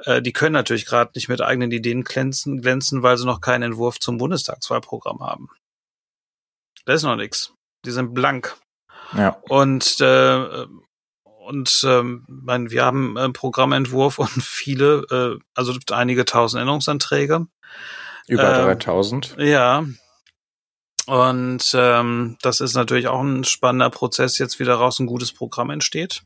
[0.00, 3.62] äh, die können natürlich gerade nicht mit eigenen Ideen glänzen, glänzen, weil sie noch keinen
[3.62, 5.48] Entwurf zum Bundestagswahlprogramm haben.
[6.84, 7.52] Da ist noch nichts.
[7.84, 8.56] Die sind blank.
[9.16, 9.40] Ja.
[9.48, 10.66] Und äh,
[11.46, 17.46] und ähm, mein, wir haben einen Programmentwurf und viele, äh, also einige tausend Änderungsanträge.
[18.26, 19.36] Über 3000.
[19.38, 19.84] Ähm, ja,
[21.06, 25.70] und ähm, das ist natürlich auch ein spannender Prozess, jetzt wieder raus ein gutes Programm
[25.70, 26.22] entsteht.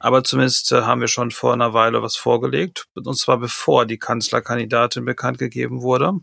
[0.00, 3.98] Aber zumindest äh, haben wir schon vor einer Weile was vorgelegt, und zwar bevor die
[3.98, 6.14] Kanzlerkandidatin bekannt gegeben wurde,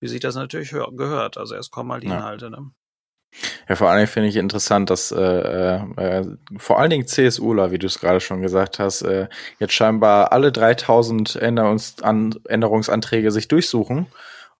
[0.00, 1.38] wie sich das natürlich gehört.
[1.38, 2.16] Also erst kommen mal die ja.
[2.16, 2.50] Inhalte.
[2.50, 2.70] Ne?
[3.66, 6.26] Ja, vor allen Dingen finde ich interessant, dass äh, äh,
[6.58, 9.28] vor allen Dingen CSUler, wie du es gerade schon gesagt hast, äh,
[9.58, 14.08] jetzt scheinbar alle 3000 Änderungs Änderungsanträge sich durchsuchen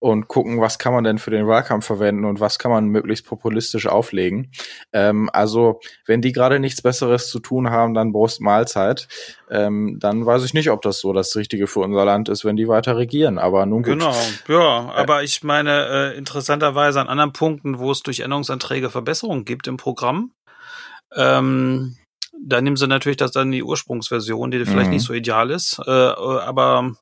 [0.03, 3.24] und gucken, was kann man denn für den Wahlkampf verwenden und was kann man möglichst
[3.24, 4.50] populistisch auflegen.
[4.92, 9.07] Ähm, also, wenn die gerade nichts Besseres zu tun haben, dann Brust Mahlzeit.
[9.48, 12.57] Ähm, dann weiß ich nicht, ob das so das Richtige für unser Land ist, wenn
[12.57, 13.38] die weiter regieren.
[13.38, 13.92] Aber nun gut.
[13.92, 14.16] Genau,
[14.48, 14.92] ja.
[14.92, 19.76] Aber ich meine, äh, interessanterweise an anderen Punkten, wo es durch Änderungsanträge Verbesserungen gibt im
[19.76, 20.32] Programm,
[21.14, 21.96] ähm,
[22.44, 24.94] da nehmen sie natürlich das dann die Ursprungsversion, die vielleicht mhm.
[24.94, 25.80] nicht so ideal ist.
[25.86, 26.96] Äh, aber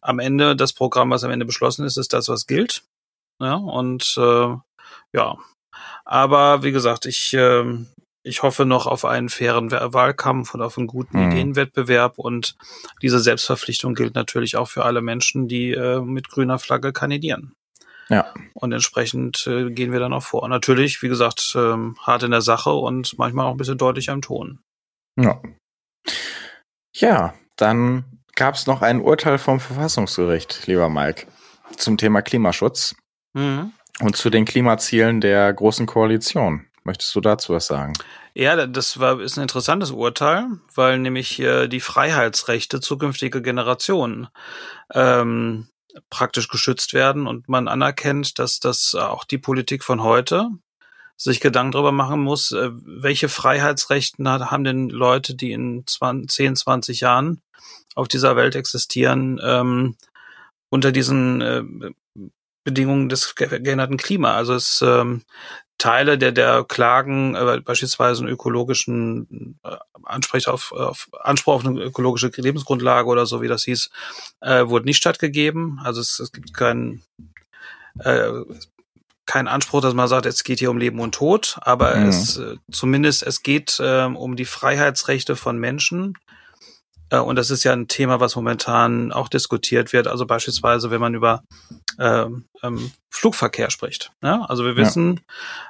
[0.00, 2.82] am Ende, das Programm, was am Ende beschlossen ist, ist das, was gilt.
[3.40, 4.54] Ja, und äh,
[5.12, 5.36] ja.
[6.04, 7.64] Aber wie gesagt, ich, äh,
[8.22, 11.30] ich hoffe noch auf einen fairen Wahlkampf und auf einen guten mhm.
[11.30, 12.18] Ideenwettbewerb.
[12.18, 12.56] Und
[13.02, 17.54] diese Selbstverpflichtung gilt natürlich auch für alle Menschen, die äh, mit grüner Flagge kandidieren.
[18.08, 18.34] Ja.
[18.54, 20.46] Und entsprechend äh, gehen wir dann auch vor.
[20.48, 24.20] Natürlich, wie gesagt, ähm, hart in der Sache und manchmal auch ein bisschen deutlicher im
[24.20, 24.58] Ton.
[25.16, 25.40] Ja.
[26.92, 31.26] Ja, dann gab es noch ein Urteil vom Verfassungsgericht, lieber Mike,
[31.76, 32.94] zum Thema Klimaschutz
[33.34, 33.74] mhm.
[34.00, 36.64] und zu den Klimazielen der Großen Koalition.
[36.82, 37.92] Möchtest du dazu was sagen?
[38.32, 44.28] Ja, das war, ist ein interessantes Urteil, weil nämlich äh, die Freiheitsrechte zukünftiger Generationen
[44.94, 45.68] ähm,
[46.08, 50.48] praktisch geschützt werden und man anerkennt, dass das auch die Politik von heute
[51.14, 56.56] sich Gedanken darüber machen muss, äh, welche Freiheitsrechten haben denn Leute, die in 20, 10,
[56.56, 57.42] 20 Jahren
[58.00, 59.96] auf dieser Welt existieren, ähm,
[60.70, 61.62] unter diesen äh,
[62.64, 64.34] Bedingungen des geänderten Klima.
[64.34, 65.22] Also es ähm,
[65.78, 71.80] Teile der der Klagen, äh, beispielsweise einen ökologischen äh, Ansprech auf, auf Anspruch auf eine
[71.80, 73.90] ökologische Lebensgrundlage oder so, wie das hieß,
[74.40, 75.80] äh, wurde nicht stattgegeben.
[75.82, 77.02] Also es, es gibt keinen
[78.00, 78.30] äh,
[79.26, 82.08] kein Anspruch, dass man sagt, es geht hier um Leben und Tod, aber mhm.
[82.08, 86.14] es äh, zumindest es geht äh, um die Freiheitsrechte von Menschen,
[87.18, 90.06] und das ist ja ein Thema, was momentan auch diskutiert wird.
[90.06, 91.42] Also beispielsweise, wenn man über
[91.98, 94.12] ähm, ähm, Flugverkehr spricht.
[94.22, 94.44] Ja?
[94.44, 95.22] Also wir wissen, ja.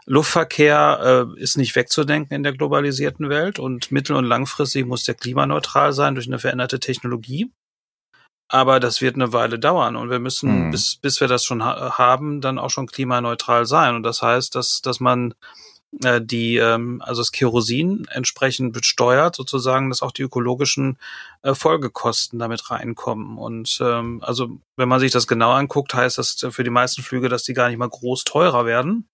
[0.07, 5.15] Luftverkehr äh, ist nicht wegzudenken in der globalisierten Welt und mittel- und langfristig muss der
[5.15, 7.51] klimaneutral sein durch eine veränderte Technologie.
[8.53, 10.71] Aber das wird eine Weile dauern und wir müssen, mhm.
[10.73, 13.95] bis, bis wir das schon ha haben, dann auch schon klimaneutral sein.
[13.95, 15.35] Und das heißt, dass, dass man äh,
[15.93, 20.99] die ähm, also das Kerosin entsprechend besteuert, sozusagen, dass auch die ökologischen
[21.43, 23.39] äh, Folgekosten damit reinkommen.
[23.39, 27.29] Und ähm, also wenn man sich das genau anguckt, heißt das für die meisten Flüge,
[27.29, 29.09] dass die gar nicht mal groß teurer werden.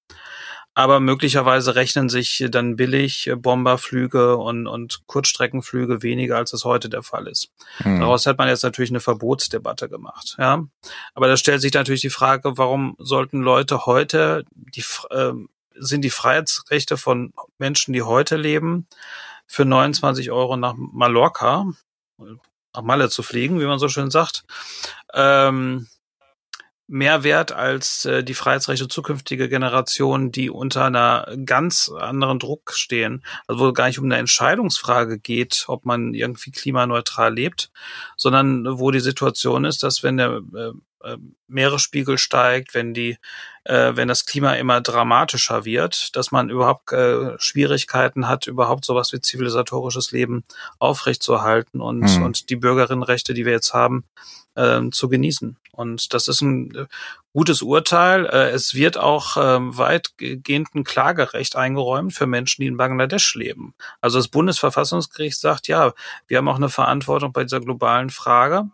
[0.74, 7.03] Aber möglicherweise rechnen sich dann billig Bomberflüge und, und Kurzstreckenflüge weniger, als es heute der
[7.03, 7.49] Fall ist.
[7.79, 8.01] Hm.
[8.01, 10.37] Daraus hat man jetzt natürlich eine Verbotsdebatte gemacht.
[10.39, 10.66] Ja,
[11.14, 15.33] aber da stellt sich natürlich die Frage, warum sollten Leute heute die äh,
[15.79, 18.87] sind die Freiheitsrechte von Menschen, die heute leben,
[19.47, 21.66] für 29 Euro nach Mallorca,
[22.18, 24.45] nach Malle zu fliegen, wie man so schön sagt,
[25.14, 25.89] ähm,
[26.89, 33.24] mehr wert als äh, die Freiheitsrechte zukünftige Generationen, die unter einer ganz anderen Druck stehen.
[33.47, 37.70] Also wo gar nicht um eine Entscheidungsfrage geht, ob man irgendwie klimaneutral lebt,
[38.16, 40.72] sondern wo die Situation ist, dass wenn der äh,
[41.07, 41.16] äh,
[41.48, 43.18] Meeresspiegel steigt, wenn die,
[43.64, 49.12] äh, wenn das Klima immer dramatischer wird, dass man überhaupt äh, Schwierigkeiten hat, überhaupt sowas
[49.12, 50.44] wie zivilisatorisches Leben
[50.78, 52.22] aufrechtzuerhalten und, mhm.
[52.22, 54.04] und die Bürgerinnenrechte, die wir jetzt haben,
[54.57, 55.57] äh, zu genießen.
[55.72, 56.86] Und das ist ein äh,
[57.32, 58.26] gutes Urteil.
[58.26, 63.74] Äh, es wird auch äh, weitgehend ein Klagerecht eingeräumt für Menschen, die in Bangladesch leben.
[64.00, 65.92] Also das Bundesverfassungsgericht sagt, ja,
[66.26, 68.70] wir haben auch eine Verantwortung bei dieser globalen Frage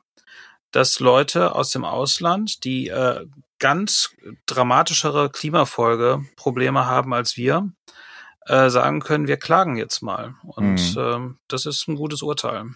[0.73, 3.27] dass Leute aus dem Ausland, die äh,
[3.59, 4.11] ganz
[4.47, 7.71] dramatischere Klimafolge Probleme haben als wir,
[8.47, 10.35] äh, sagen können, wir klagen jetzt mal.
[10.43, 11.01] Und mhm.
[11.01, 12.67] ähm, das ist ein gutes Urteil.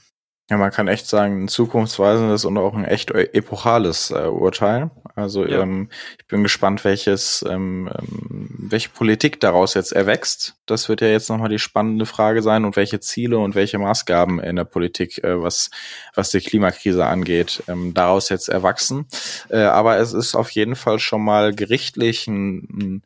[0.48, 4.90] Ja, man kann echt sagen, ein zukunftsweisendes und auch ein echt epochales äh, Urteil.
[5.16, 5.62] Also ja.
[5.62, 5.88] ähm,
[6.18, 10.56] ich bin gespannt, welches, ähm, ähm, welche Politik daraus jetzt erwächst.
[10.66, 14.40] Das wird ja jetzt nochmal die spannende Frage sein und welche Ziele und welche Maßgaben
[14.40, 15.70] in der Politik, äh, was,
[16.14, 19.06] was die Klimakrise angeht, ähm, daraus jetzt erwachsen.
[19.48, 23.02] Äh, aber es ist auf jeden Fall schon mal gerichtlich ein,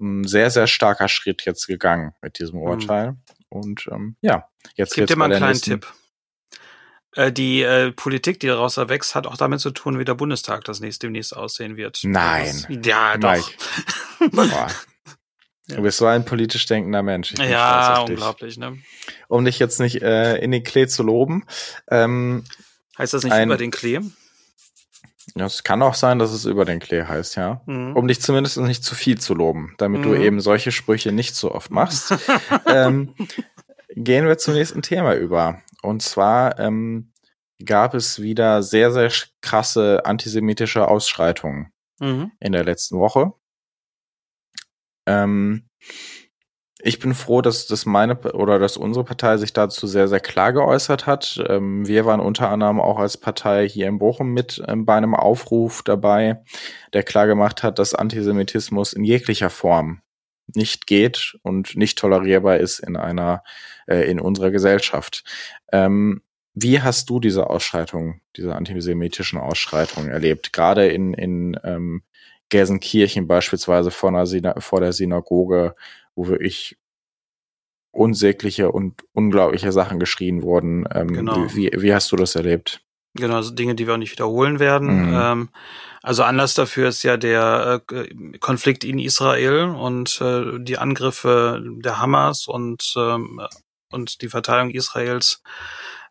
[0.00, 2.66] ein sehr, sehr starker Schritt jetzt gegangen mit diesem mhm.
[2.66, 3.10] Urteil.
[3.12, 3.18] Mhm.
[3.48, 4.46] Und ähm, ja,
[4.76, 5.92] jetzt gibt dir mal einen kleinen nächsten, Tipp.
[7.16, 10.64] Äh, die äh, Politik, die daraus erwächst, hat auch damit zu tun, wie der Bundestag
[10.64, 12.00] das nächste, demnächst aussehen wird.
[12.04, 12.66] Nein.
[12.68, 13.50] Das, ja, doch.
[15.76, 17.32] Du bist so ein politisch denkender Mensch.
[17.38, 18.78] ja, unglaublich, ne?
[19.28, 21.44] Um dich jetzt nicht äh, in den Klee zu loben.
[21.88, 22.44] Ähm,
[22.98, 24.00] heißt das nicht ein, über den Klee?
[25.36, 27.60] Ja, es kann auch sein, dass es über den Klee heißt, ja.
[27.66, 27.94] Mhm.
[27.94, 30.04] Um dich zumindest nicht zu viel zu loben, damit mhm.
[30.04, 32.14] du eben solche Sprüche nicht so oft machst.
[32.66, 33.14] ähm,
[33.94, 35.62] gehen wir zum nächsten Thema über.
[35.82, 37.12] Und zwar ähm,
[37.64, 39.10] gab es wieder sehr, sehr
[39.40, 42.32] krasse antisemitische Ausschreitungen mhm.
[42.40, 43.32] in der letzten Woche.
[45.06, 45.68] Ähm,
[46.82, 50.52] ich bin froh, dass dass meine oder dass unsere Partei sich dazu sehr, sehr klar
[50.52, 51.42] geäußert hat.
[51.46, 55.14] Ähm, wir waren unter anderem auch als Partei hier in Bochum mit ähm, bei einem
[55.14, 56.42] Aufruf dabei,
[56.92, 60.00] der klar gemacht hat, dass Antisemitismus in jeglicher Form
[60.54, 63.42] nicht geht und nicht tolerierbar ist in einer,
[63.86, 65.24] äh, in unserer Gesellschaft.
[65.72, 66.22] Ähm,
[66.54, 70.52] wie hast du diese Ausschreitung, diese antisemitischen Ausschreitungen erlebt?
[70.52, 72.02] Gerade in, in ähm,
[72.48, 75.76] Gelsenkirchen beispielsweise vor, einer vor der Synagoge,
[76.14, 76.76] wo wirklich
[77.92, 80.86] unsägliche und unglaubliche Sachen geschrien wurden.
[80.92, 81.46] Ähm, genau.
[81.54, 82.82] wie, wie hast du das erlebt?
[83.14, 85.08] Genau, also Dinge, die wir auch nicht wiederholen werden.
[85.08, 85.20] Mhm.
[85.20, 85.48] Ähm,
[86.02, 91.98] also Anlass dafür ist ja der äh, Konflikt in Israel und äh, die Angriffe der
[92.00, 93.40] Hamas und ähm,
[93.90, 95.42] und die Verteilung Israels.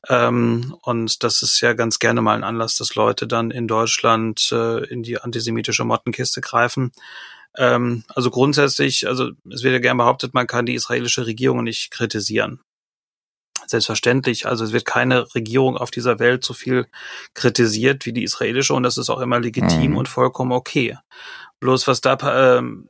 [0.07, 4.49] Ähm, und das ist ja ganz gerne mal ein Anlass, dass Leute dann in Deutschland
[4.51, 6.91] äh, in die antisemitische Mottenkiste greifen.
[7.57, 11.91] Ähm, also grundsätzlich, also es wird ja gern behauptet, man kann die israelische Regierung nicht
[11.91, 12.61] kritisieren.
[13.69, 16.87] Selbstverständlich, also es wird keine Regierung auf dieser Welt so viel
[17.35, 19.97] kritisiert wie die israelische und das ist auch immer legitim mhm.
[19.97, 20.97] und vollkommen okay.
[21.59, 22.17] Bloß was da,
[22.57, 22.89] ähm,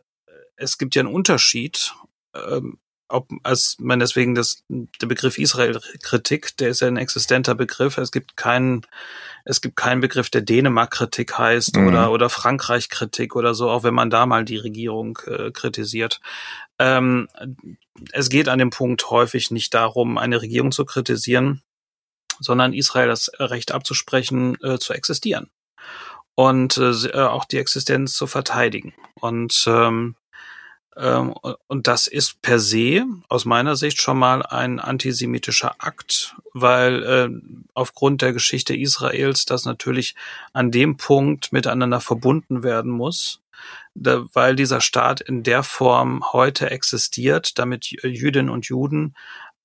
[0.56, 1.94] es gibt ja einen Unterschied,
[2.34, 7.98] ähm, ob als man deswegen das der Begriff Israel-Kritik, der ist ja ein existenter Begriff.
[7.98, 8.86] Es gibt keinen,
[9.46, 11.88] es gibt keinen Begriff, der Dänemark-Kritik heißt mhm.
[11.88, 16.22] oder oder Frankreich-Kritik oder so, auch wenn man da mal die Regierung äh, kritisiert.
[16.80, 17.28] Ähm,
[18.12, 21.62] es geht an dem Punkt häufig nicht darum, eine Regierung zu kritisieren,
[22.40, 25.50] sondern Israel das Recht abzusprechen, äh, zu existieren
[26.36, 28.94] und äh, auch die Existenz zu verteidigen.
[29.20, 30.16] Und ähm,
[31.00, 31.34] ähm,
[31.68, 37.30] und das ist per se aus meiner Sicht schon mal ein antisemitischer Akt, weil äh,
[37.74, 40.16] aufgrund der Geschichte Israels das natürlich
[40.52, 43.42] an dem Punkt miteinander verbunden werden muss,
[44.02, 49.16] da, weil dieser Staat in der Form heute existiert, damit Jüdinnen und Juden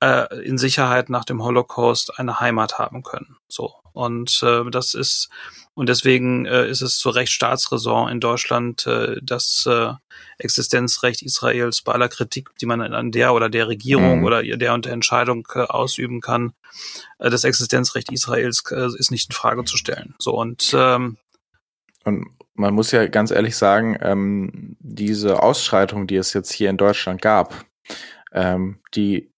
[0.01, 3.37] äh, in Sicherheit nach dem Holocaust eine Heimat haben können.
[3.49, 3.75] So.
[3.93, 5.31] Und äh, das ist
[5.75, 9.93] und deswegen äh, ist es zu Recht Staatsräson in Deutschland, äh, das äh,
[10.39, 14.25] Existenzrecht Israels bei aller Kritik, die man an der oder der Regierung mhm.
[14.25, 16.53] oder der und der Entscheidung äh, ausüben kann,
[17.19, 20.15] äh, das Existenzrecht Israels äh, ist nicht in Frage zu stellen.
[20.19, 21.17] So und ähm,
[22.05, 26.77] und man muss ja ganz ehrlich sagen, ähm, diese Ausschreitung, die es jetzt hier in
[26.77, 27.65] Deutschland gab,
[28.33, 29.33] ähm, die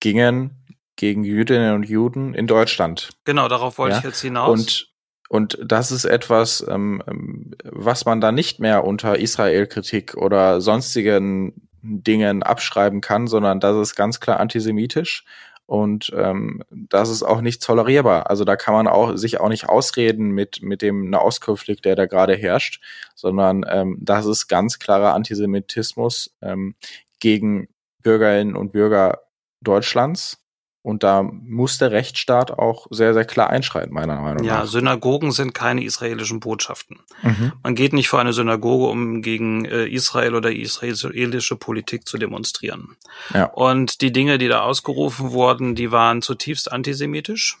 [0.00, 0.56] gingen
[0.96, 3.10] gegen Jüdinnen und Juden in Deutschland.
[3.24, 3.98] Genau, darauf wollte ja?
[3.98, 4.50] ich jetzt hinaus.
[4.50, 4.90] Und
[5.32, 11.68] und das ist etwas, ähm, ähm, was man da nicht mehr unter Israel-Kritik oder sonstigen
[11.82, 15.24] Dingen abschreiben kann, sondern das ist ganz klar antisemitisch
[15.70, 18.28] und ähm, das ist auch nicht tolerierbar.
[18.28, 22.06] Also da kann man auch sich auch nicht ausreden mit mit dem Nahostkonflikt, der da
[22.06, 22.82] gerade herrscht,
[23.14, 26.74] sondern ähm, das ist ganz klarer Antisemitismus ähm,
[27.20, 27.68] gegen
[28.02, 29.20] Bürgerinnen und Bürger
[29.60, 30.39] Deutschlands
[30.82, 34.60] und da muss der Rechtsstaat auch sehr, sehr klar einschreiten, meiner Meinung ja, nach.
[34.60, 37.00] Ja, Synagogen sind keine israelischen Botschaften.
[37.22, 37.52] Mhm.
[37.62, 42.96] Man geht nicht vor eine Synagoge, um gegen äh, Israel oder israelische Politik zu demonstrieren.
[43.34, 43.44] Ja.
[43.44, 47.58] Und die Dinge, die da ausgerufen wurden, die waren zutiefst antisemitisch.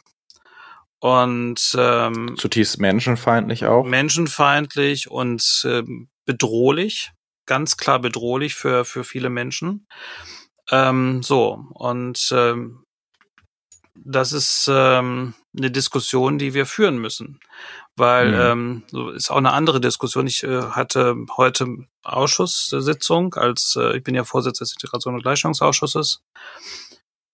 [0.98, 3.84] Und ähm, zutiefst menschenfeindlich auch.
[3.84, 5.82] Menschenfeindlich und äh,
[6.24, 7.12] bedrohlich,
[7.46, 9.86] ganz klar bedrohlich für, für viele Menschen.
[10.70, 12.84] Ähm, so, und ähm,
[14.04, 17.40] das ist ähm, eine Diskussion, die wir führen müssen.
[17.96, 18.84] Weil mhm.
[18.92, 20.26] ähm, ist auch eine andere Diskussion.
[20.26, 21.66] Ich äh, hatte heute
[22.02, 26.22] Ausschusssitzung, als äh, ich bin ja Vorsitzender des Integration- und Gleichstellungsausschusses.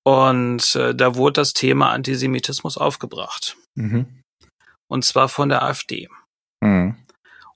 [0.05, 3.57] Und äh, da wurde das Thema Antisemitismus aufgebracht.
[3.75, 4.23] Mhm.
[4.89, 6.09] Und zwar von der AfD.
[6.61, 6.97] Mhm.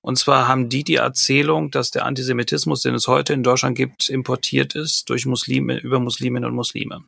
[0.03, 4.09] Und zwar haben die die Erzählung, dass der Antisemitismus, den es heute in Deutschland gibt,
[4.09, 7.05] importiert ist durch Muslime, über Musliminnen und Muslime.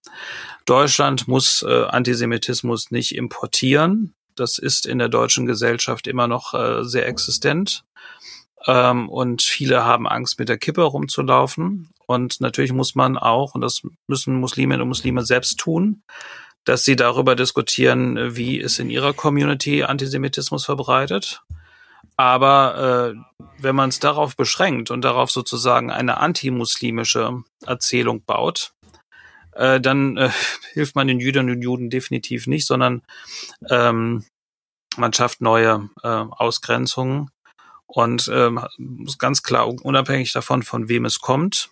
[0.67, 4.15] Deutschland muss äh, Antisemitismus nicht importieren.
[4.37, 7.85] Das ist in der deutschen Gesellschaft immer noch äh, sehr existent.
[8.67, 11.89] Ähm, und viele haben Angst, mit der Kippe rumzulaufen.
[12.07, 16.03] Und natürlich muss man auch, und das müssen Musliminnen und Muslime selbst tun,
[16.65, 21.43] dass sie darüber diskutieren, wie ist in ihrer Community Antisemitismus verbreitet
[22.23, 28.75] aber äh, wenn man es darauf beschränkt und darauf sozusagen eine antimuslimische Erzählung baut,
[29.55, 30.31] äh, dann äh,
[30.73, 33.03] hilft man den Jüdinnen und Juden definitiv nicht, sondern
[33.69, 34.25] ähm,
[34.97, 37.31] man schafft neue äh, Ausgrenzungen
[37.87, 41.71] und äh, muss ganz klar, unabhängig davon, von wem es kommt,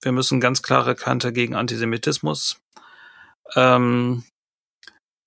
[0.00, 2.58] wir müssen ganz klare Kante gegen Antisemitismus
[3.54, 4.24] ähm,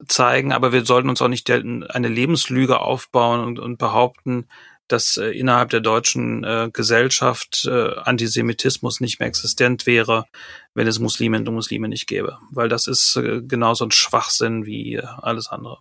[0.08, 4.48] zeigen, aber wir sollten uns auch nicht eine Lebenslüge aufbauen und, und behaupten,
[4.88, 10.26] dass äh, innerhalb der deutschen äh, Gesellschaft äh, Antisemitismus nicht mehr existent wäre,
[10.74, 12.38] wenn es Musliminnen und Muslime nicht gäbe.
[12.52, 15.80] Weil das ist äh, genauso ein Schwachsinn wie äh, alles andere.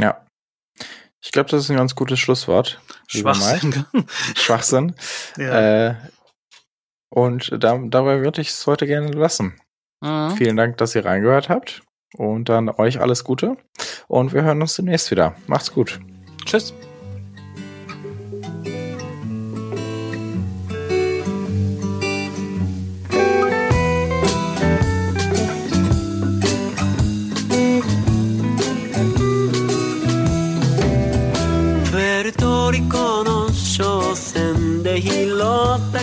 [0.00, 0.26] Ja.
[1.22, 2.80] Ich glaube, das ist ein ganz gutes Schlusswort.
[3.08, 3.84] Schwachsinn.
[4.36, 4.94] Schwachsinn.
[5.36, 5.88] Ja.
[5.88, 5.96] Äh,
[7.10, 9.60] und da, dabei würde ich es heute gerne lassen.
[10.00, 10.36] Mhm.
[10.36, 11.82] Vielen Dank, dass ihr reingehört habt.
[12.17, 13.57] Und dann euch alles Gute.
[14.07, 15.35] Und wir hören uns demnächst wieder.
[15.47, 15.99] Macht's gut.
[16.45, 16.73] Tschüss.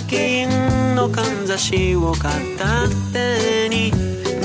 [0.08, 3.92] 金のかんざしを片手に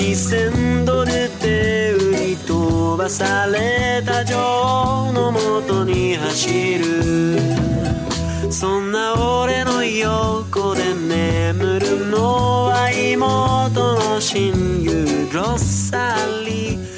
[0.08, 7.38] 2000ドルで売り飛ばされた女王のもとに走る。
[8.50, 16.97] そんな俺の横で眠るのは妹の親友ロッサリー。